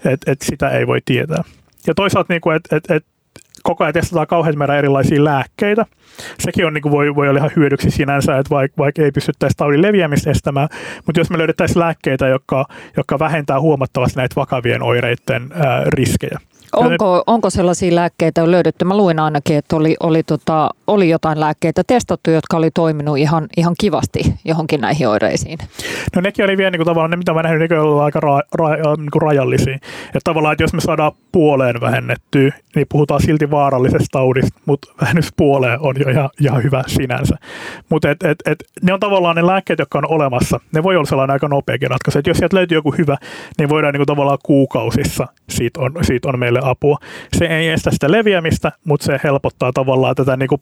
[0.05, 1.43] Että et sitä ei voi tietää.
[1.87, 3.05] Ja toisaalta, niin kuin, että et, et
[3.63, 5.85] koko ajan testataan kauhean määrä erilaisia lääkkeitä.
[6.39, 9.57] Sekin on, niin kuin voi, voi olla ihan hyödyksi sinänsä, että vaikka, vaikka ei pystyttäisi
[9.57, 10.69] taudin leviämistä estämään,
[11.05, 12.65] mutta jos me löydettäisiin lääkkeitä, jotka,
[12.97, 16.39] jotka vähentää huomattavasti näitä vakavien oireiden ää, riskejä,
[16.75, 18.85] Onko, onko sellaisia lääkkeitä löydetty?
[18.85, 23.47] Mä luin ainakin, että oli, oli, tota, oli jotain lääkkeitä testattu, jotka oli toiminut ihan,
[23.57, 25.57] ihan kivasti johonkin näihin oireisiin.
[26.15, 28.41] No nekin oli vielä niin kuin, tavallaan ne, mitä mä nähnyt, ne oli aika ra,
[28.53, 29.75] ra, niin kuin rajallisia.
[30.05, 35.29] Että tavallaan, että jos me saadaan puoleen vähennettyä, niin puhutaan silti vaarallisesta taudista, mutta vähennys
[35.37, 37.35] puoleen on jo ihan, ihan hyvä sinänsä.
[37.89, 40.59] Mutta et, et, et, ne on tavallaan ne lääkkeet, jotka on olemassa.
[40.73, 42.19] Ne voi olla sellainen aika nopeakin ratkaisu.
[42.19, 43.17] Että jos sieltä löytyy joku hyvä,
[43.57, 46.97] niin voidaan niin kuin, tavallaan kuukausissa siitä on, siitä on meille apua.
[47.37, 50.61] Se ei estä sitä leviämistä, mutta se helpottaa tavallaan tätä niin kuin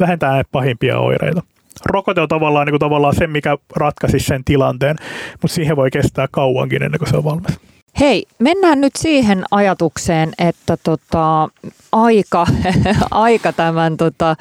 [0.00, 1.42] vähentää näitä pahimpia oireita.
[1.86, 4.96] Rokote on tavallaan, niin kuin tavallaan se, mikä ratkaisi sen tilanteen,
[5.42, 7.60] mutta siihen voi kestää kauankin ennen kuin se on valmis.
[8.00, 11.48] Hei, mennään nyt siihen ajatukseen, että tota,
[11.92, 12.46] aika,
[13.10, 14.36] aika tämän tota,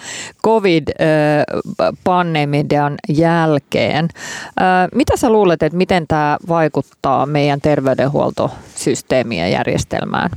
[0.45, 4.07] COVID-pandemian jälkeen.
[4.95, 10.29] Mitä sä luulet, että miten tämä vaikuttaa meidän terveydenhuoltosysteemiä järjestelmään?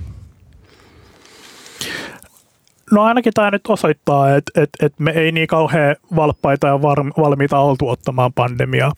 [2.92, 7.58] No ainakin tämä nyt osoittaa, että, että, että me ei niin kauhean valppaita ja valmiita
[7.58, 8.92] oltu ottamaan pandemiaa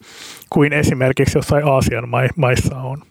[0.50, 3.02] kuin esimerkiksi jossain Aasian maissa on.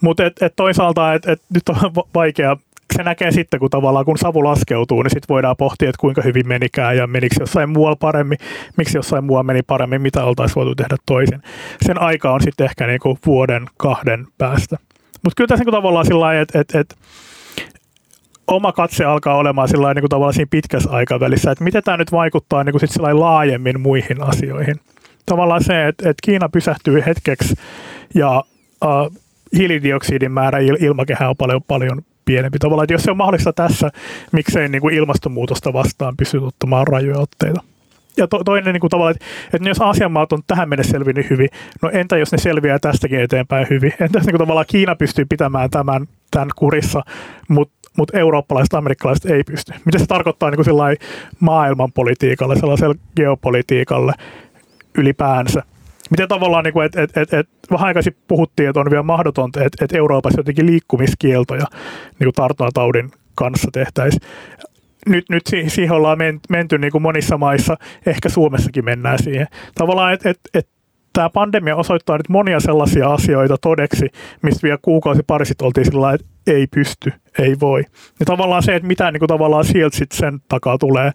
[0.00, 1.76] Mutta et, et toisaalta, että et nyt on
[2.14, 2.56] vaikea,
[2.96, 6.48] se näkee sitten, kun tavallaan kun savu laskeutuu, niin sitten voidaan pohtia, että kuinka hyvin
[6.48, 8.38] menikään ja menikö jossain muualla paremmin,
[8.76, 11.42] miksi jossain muualla meni paremmin, mitä oltaisiin voitu tehdä toisin.
[11.86, 14.76] Sen aika on sitten ehkä niinku vuoden, kahden päästä.
[15.22, 16.96] Mutta kyllä tässä niinku tavallaan sillä lailla, että et, et,
[18.50, 22.12] oma katse alkaa olemaan sillä niin kuin tavallaan siinä pitkässä aikavälissä, että miten tämä nyt
[22.12, 24.76] vaikuttaa niin kuin sit laajemmin muihin asioihin.
[25.26, 27.54] Tavallaan se, että, että Kiina pysähtyy hetkeksi
[28.14, 28.44] ja
[28.84, 29.16] uh,
[29.56, 32.58] hiilidioksidin määrä ilmakehä on paljon, paljon pienempi.
[32.58, 33.90] Tavallaan, että jos se on mahdollista tässä,
[34.32, 37.60] miksei niin kuin ilmastonmuutosta vastaan pysty ottamaan rajoja otteita.
[38.16, 41.30] Ja to, toinen niin kuin tavallaan, että, että jos Aasian maat on tähän mennessä selvinnyt
[41.30, 41.48] hyvin,
[41.82, 43.92] no entä jos ne selviää tästäkin eteenpäin hyvin?
[44.00, 47.02] Entä jos niin kuin tavallaan Kiina pystyy pitämään tämän, tämän kurissa,
[47.48, 49.72] mutta mutta eurooppalaiset amerikkalaiset ei pysty.
[49.84, 50.96] Mitä se tarkoittaa niin kuin
[51.40, 54.12] maailmanpolitiikalle, sellaiselle geopolitiikalle
[54.98, 55.62] ylipäänsä?
[56.10, 59.84] miten tavallaan, niin että et, et, et, vähän aikaisin puhuttiin, että on vielä mahdotonta, että
[59.84, 61.66] et Euroopassa jotenkin liikkumiskieltoja
[62.18, 64.22] niin tartuntataudin kanssa tehtäisiin.
[65.06, 67.76] Nyt, nyt siihen ollaan menty niin kuin monissa maissa,
[68.06, 69.46] ehkä Suomessakin mennään siihen.
[69.74, 70.68] Tavallaan, että et, et
[71.12, 74.06] tämä pandemia osoittaa nyt monia sellaisia asioita todeksi,
[74.42, 77.84] mistä vielä kuukausi pari sitten oltiin sillä että ei pysty, ei voi.
[78.20, 81.12] Ja tavallaan se, että mitä niin kuin tavallaan sieltä sit sen takaa tulee,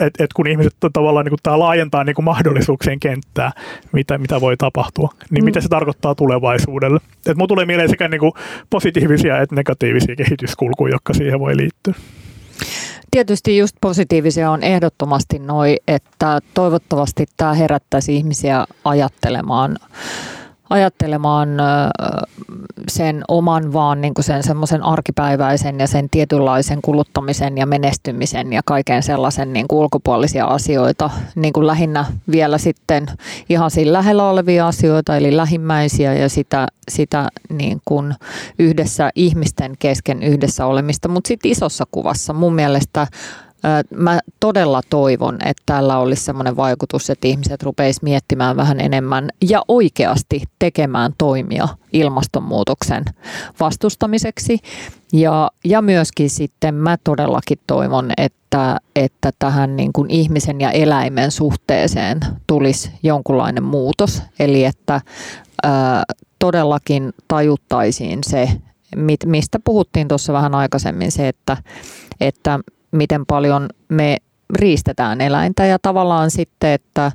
[0.00, 3.52] että et, kun ihmiset tavallaan niin kuin tämä laajentaa niin kuin mahdollisuuksien kenttää,
[3.92, 5.44] mitä, mitä voi tapahtua, niin mm.
[5.44, 7.00] mitä se tarkoittaa tulevaisuudelle.
[7.26, 8.32] Et mun tulee mieleen sekä niin kuin
[8.70, 11.94] positiivisia että negatiivisia kehityskulkuja, jotka siihen voi liittyä.
[13.10, 19.76] Tietysti just positiivisia on ehdottomasti noi, että toivottavasti tämä herättäisi ihmisiä ajattelemaan
[20.70, 21.48] ajattelemaan
[22.88, 28.60] sen oman vaan niin kuin sen semmoisen arkipäiväisen ja sen tietynlaisen kuluttamisen ja menestymisen ja
[28.64, 33.06] kaiken sellaisen niin kuin ulkopuolisia asioita, niin kuin lähinnä vielä sitten
[33.48, 38.14] ihan siinä lähellä olevia asioita, eli lähimmäisiä ja sitä, sitä niin kuin
[38.58, 43.06] yhdessä ihmisten kesken yhdessä olemista, mutta sitten isossa kuvassa mun mielestä
[43.96, 49.62] Mä todella toivon, että tällä olisi sellainen vaikutus, että ihmiset rupeisivat miettimään vähän enemmän ja
[49.68, 53.04] oikeasti tekemään toimia ilmastonmuutoksen
[53.60, 54.58] vastustamiseksi.
[55.12, 61.30] Ja, ja myöskin sitten mä todellakin toivon, että, että tähän niin kuin ihmisen ja eläimen
[61.30, 64.22] suhteeseen tulisi jonkunlainen muutos.
[64.38, 65.00] Eli että
[65.62, 66.02] ää,
[66.38, 68.48] todellakin tajuttaisiin se,
[69.26, 71.56] mistä puhuttiin tuossa vähän aikaisemmin, se, että,
[72.20, 72.60] että
[72.92, 74.16] miten paljon me
[74.54, 77.12] riistetään eläintä ja tavallaan sitten, että,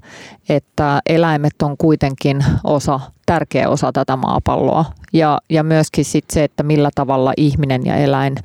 [0.49, 6.63] että eläimet on kuitenkin osa, tärkeä osa tätä maapalloa ja, ja myöskin sitten se, että
[6.63, 8.35] millä tavalla ihminen ja eläin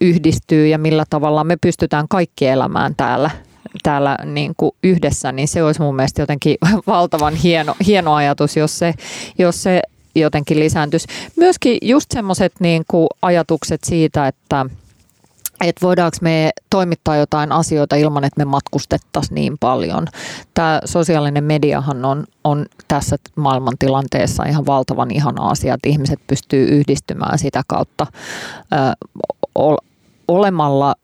[0.00, 3.30] yhdistyy ja millä tavalla me pystytään kaikki elämään täällä
[3.82, 6.56] täällä niin kuin yhdessä, niin se olisi mun mielestä jotenkin
[6.86, 8.94] valtavan hieno, hieno ajatus, jos se,
[9.38, 9.82] jos se
[10.14, 11.06] jotenkin lisääntyisi.
[11.36, 12.84] Myöskin just semmoiset niin
[13.22, 14.66] ajatukset siitä, että
[15.60, 20.06] että voidaanko me toimittaa jotain asioita ilman, että me matkustettaisiin niin paljon.
[20.54, 27.38] Tämä sosiaalinen mediahan on, on tässä maailmantilanteessa ihan valtavan ihana asia, että ihmiset pystyy yhdistymään
[27.38, 28.06] sitä kautta
[28.72, 29.76] ö,
[30.28, 30.94] olemalla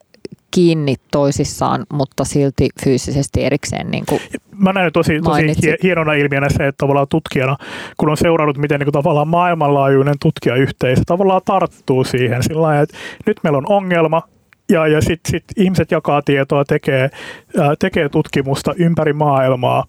[0.51, 3.91] kiinni toisissaan, mutta silti fyysisesti erikseen.
[3.91, 4.21] Niin kuin
[4.57, 5.45] Mä näen tosi, tosi
[5.83, 7.57] hienona ilmiönä se, että tavallaan tutkijana,
[7.97, 12.97] kun on seurannut, miten niin kuin tavallaan maailmanlaajuinen tutkijayhteisö tavallaan tarttuu siihen sillä lailla, että
[13.27, 14.23] nyt meillä on ongelma,
[14.69, 17.11] ja, ja sitten sit ihmiset jakaa tietoa, tekee,
[17.59, 19.85] ää, tekee tutkimusta ympäri maailmaa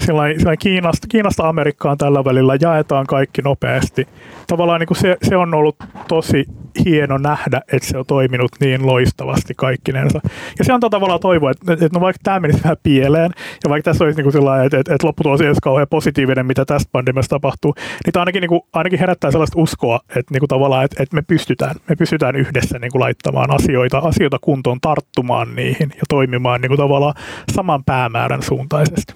[0.00, 4.08] Sillain, sillain Kiinasta, Kiinasta Amerikkaan tällä välillä jaetaan kaikki nopeasti.
[4.46, 5.76] Tavallaan niin se, se on ollut
[6.08, 6.44] tosi
[6.84, 10.20] hieno nähdä, että se on toiminut niin loistavasti kaikkinensa.
[10.58, 13.30] Ja se on tavallaan toivoa, että, että no vaikka tämä menisi vähän pieleen,
[13.64, 16.64] ja vaikka tässä olisi niin kuin sillä että, että, että lopputulos olisi kauhean positiivinen, mitä
[16.64, 20.48] tästä pandemiasta tapahtuu, niin tämä ainakin, niin kuin, ainakin herättää sellaista uskoa, että, niin kuin
[20.48, 25.54] tavallaan, että, että me pystytään, me pystytään yhdessä niin kuin laittamaan asioita, asioita kuntoon, tarttumaan
[25.54, 27.14] niihin ja toimimaan niin kuin tavallaan
[27.52, 29.14] saman päämäärän suuntaisesti.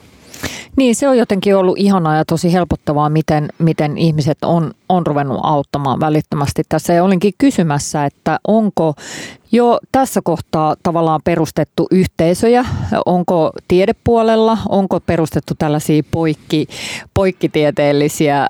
[0.76, 5.41] Niin, se on jotenkin ollut ihanaa ja tosi helpottavaa, miten, miten ihmiset on, on ruvennut
[5.43, 7.05] auttamaan välittömästi tässä.
[7.05, 8.95] Olinkin kysymässä, että onko
[9.53, 12.64] Jo tässä kohtaa tavallaan perustettu yhteisöjä.
[13.07, 16.66] Onko tiedepuolella, onko perustettu tällaisia poikki,
[17.14, 18.47] poikkitieteellisiä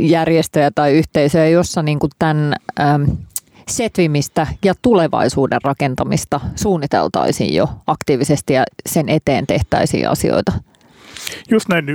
[0.00, 3.02] järjestöjä tai yhteisöjä, jossa niin kuin tämän ähm,
[3.68, 10.52] setvimistä ja tulevaisuuden rakentamista suunniteltaisiin jo aktiivisesti ja sen eteen tehtäisiin asioita?
[11.50, 11.86] Just näin,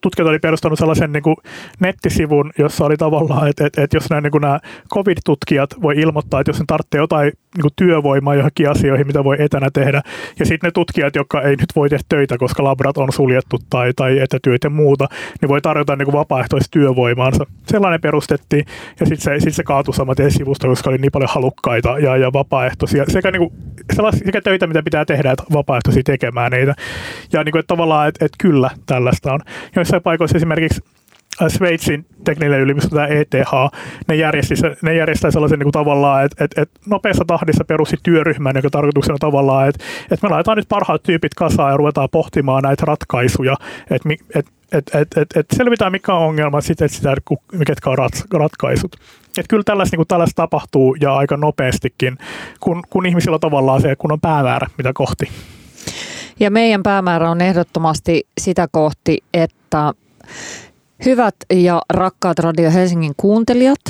[0.00, 1.36] tutkijat oli perustanut sellaisen niin kuin
[1.80, 4.60] nettisivun, jossa oli tavallaan, että, että, että jos nämä, niin kuin nämä
[4.94, 9.68] COVID-tutkijat voi ilmoittaa, että jos ne tarvitsee jotain niin työvoimaa johonkin asioihin, mitä voi etänä
[9.72, 10.02] tehdä,
[10.38, 13.92] ja sitten ne tutkijat, jotka ei nyt voi tehdä töitä, koska labrat on suljettu tai,
[13.96, 15.08] tai etätyöt ja muuta,
[15.40, 17.46] niin voi tarjota niin kuin vapaaehtoista työvoimaansa.
[17.66, 18.64] Sellainen perustettiin,
[19.00, 22.32] ja sitten se, sit se kaatui saman sivusta, koska oli niin paljon halukkaita ja, ja
[22.32, 23.52] vapaaehtoisia, sekä, niin kuin,
[24.24, 26.74] sekä töitä, mitä pitää tehdä, että vapaaehtoisia tekemään niitä.
[27.32, 29.40] Ja niin kuin, että tavallaan, että, että kyllä, tällaista on.
[29.76, 30.80] Joissain paikoissa esimerkiksi
[31.48, 33.52] Sveitsin tekninen yliopisto, tämä ETH,
[34.08, 38.56] ne, järjesti, ne järjestää sellaisen niin kuin tavallaan, että, että, että nopeassa tahdissa perusti työryhmän,
[38.56, 42.84] joka tarkoituksena tavallaan, että, että me laitetaan nyt parhaat tyypit kasaan ja ruvetaan pohtimaan näitä
[42.86, 43.54] ratkaisuja,
[43.90, 47.16] että, että, että, että, että, että selvitään mikä on ongelma, sitten sitä,
[47.52, 47.98] mitkä on
[48.32, 48.96] ratkaisut.
[49.38, 52.18] Että kyllä tällaista, niin tällaista tapahtuu ja aika nopeastikin,
[52.60, 55.28] kun, kun ihmisillä tavallaan se, kun on päämäärä, mitä kohti.
[56.40, 59.94] Ja meidän päämäärä on ehdottomasti sitä kohti, että
[61.04, 63.80] hyvät ja rakkaat Radio Helsingin kuuntelijat,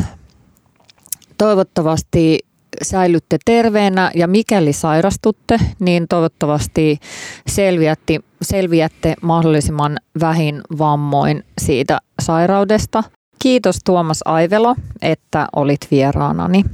[1.38, 2.38] toivottavasti
[2.82, 6.98] säilytte terveenä ja mikäli sairastutte, niin toivottavasti
[7.46, 13.02] selviätte, selviätte mahdollisimman vähin vammoin siitä sairaudesta.
[13.38, 16.64] Kiitos Tuomas Aivelo, että olit vieraanani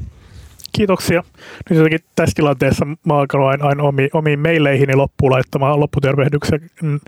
[0.73, 1.23] kiitoksia.
[1.71, 6.61] Nyt jotenkin tässä tilanteessa mä alkanut aina, aina omiin, omiin meileihini loppuun laittamaan lopputervehdyksen.
[6.83, 7.01] Mm,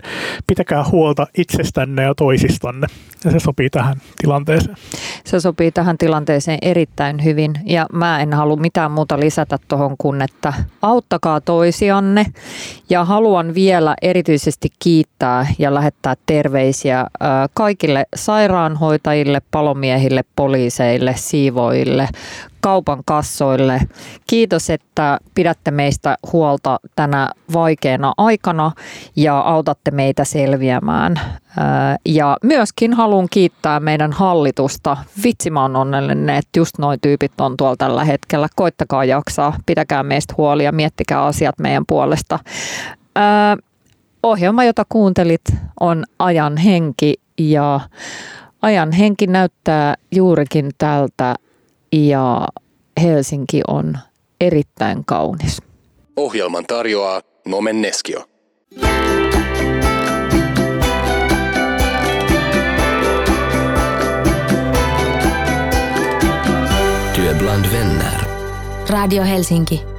[0.47, 2.87] pitäkää huolta itsestänne ja toisistanne.
[3.25, 4.75] Ja se sopii tähän tilanteeseen.
[5.25, 7.53] Se sopii tähän tilanteeseen erittäin hyvin.
[7.65, 12.25] Ja mä en halua mitään muuta lisätä tuohon kuin, että auttakaa toisianne.
[12.89, 17.07] Ja haluan vielä erityisesti kiittää ja lähettää terveisiä
[17.53, 22.07] kaikille sairaanhoitajille, palomiehille, poliiseille, siivoille,
[22.65, 23.81] kaupan kassoille.
[24.27, 28.71] Kiitos, että pidätte meistä huolta tänä vaikeana aikana
[29.15, 31.19] ja autatte meitä selviämään.
[32.05, 34.97] Ja myöskin haluan kiittää meidän hallitusta.
[35.23, 38.47] Vitsi mä oon onnellinen, että just noin tyypit on tuolla tällä hetkellä.
[38.55, 42.39] Koittakaa jaksaa, pitäkää meistä huoli ja miettikää asiat meidän puolesta.
[44.23, 45.41] Ohjelma, jota kuuntelit,
[45.79, 47.79] on Ajan henki ja
[48.61, 51.35] Ajan henki näyttää juurikin tältä
[51.95, 52.47] ja
[53.01, 53.97] Helsinki on
[54.41, 55.61] erittäin kaunis.
[56.15, 58.23] Ohjelman tarjoaa Nomen Neskio.
[67.15, 68.25] Työ bland vänner.
[68.89, 69.94] Radio Helsinki.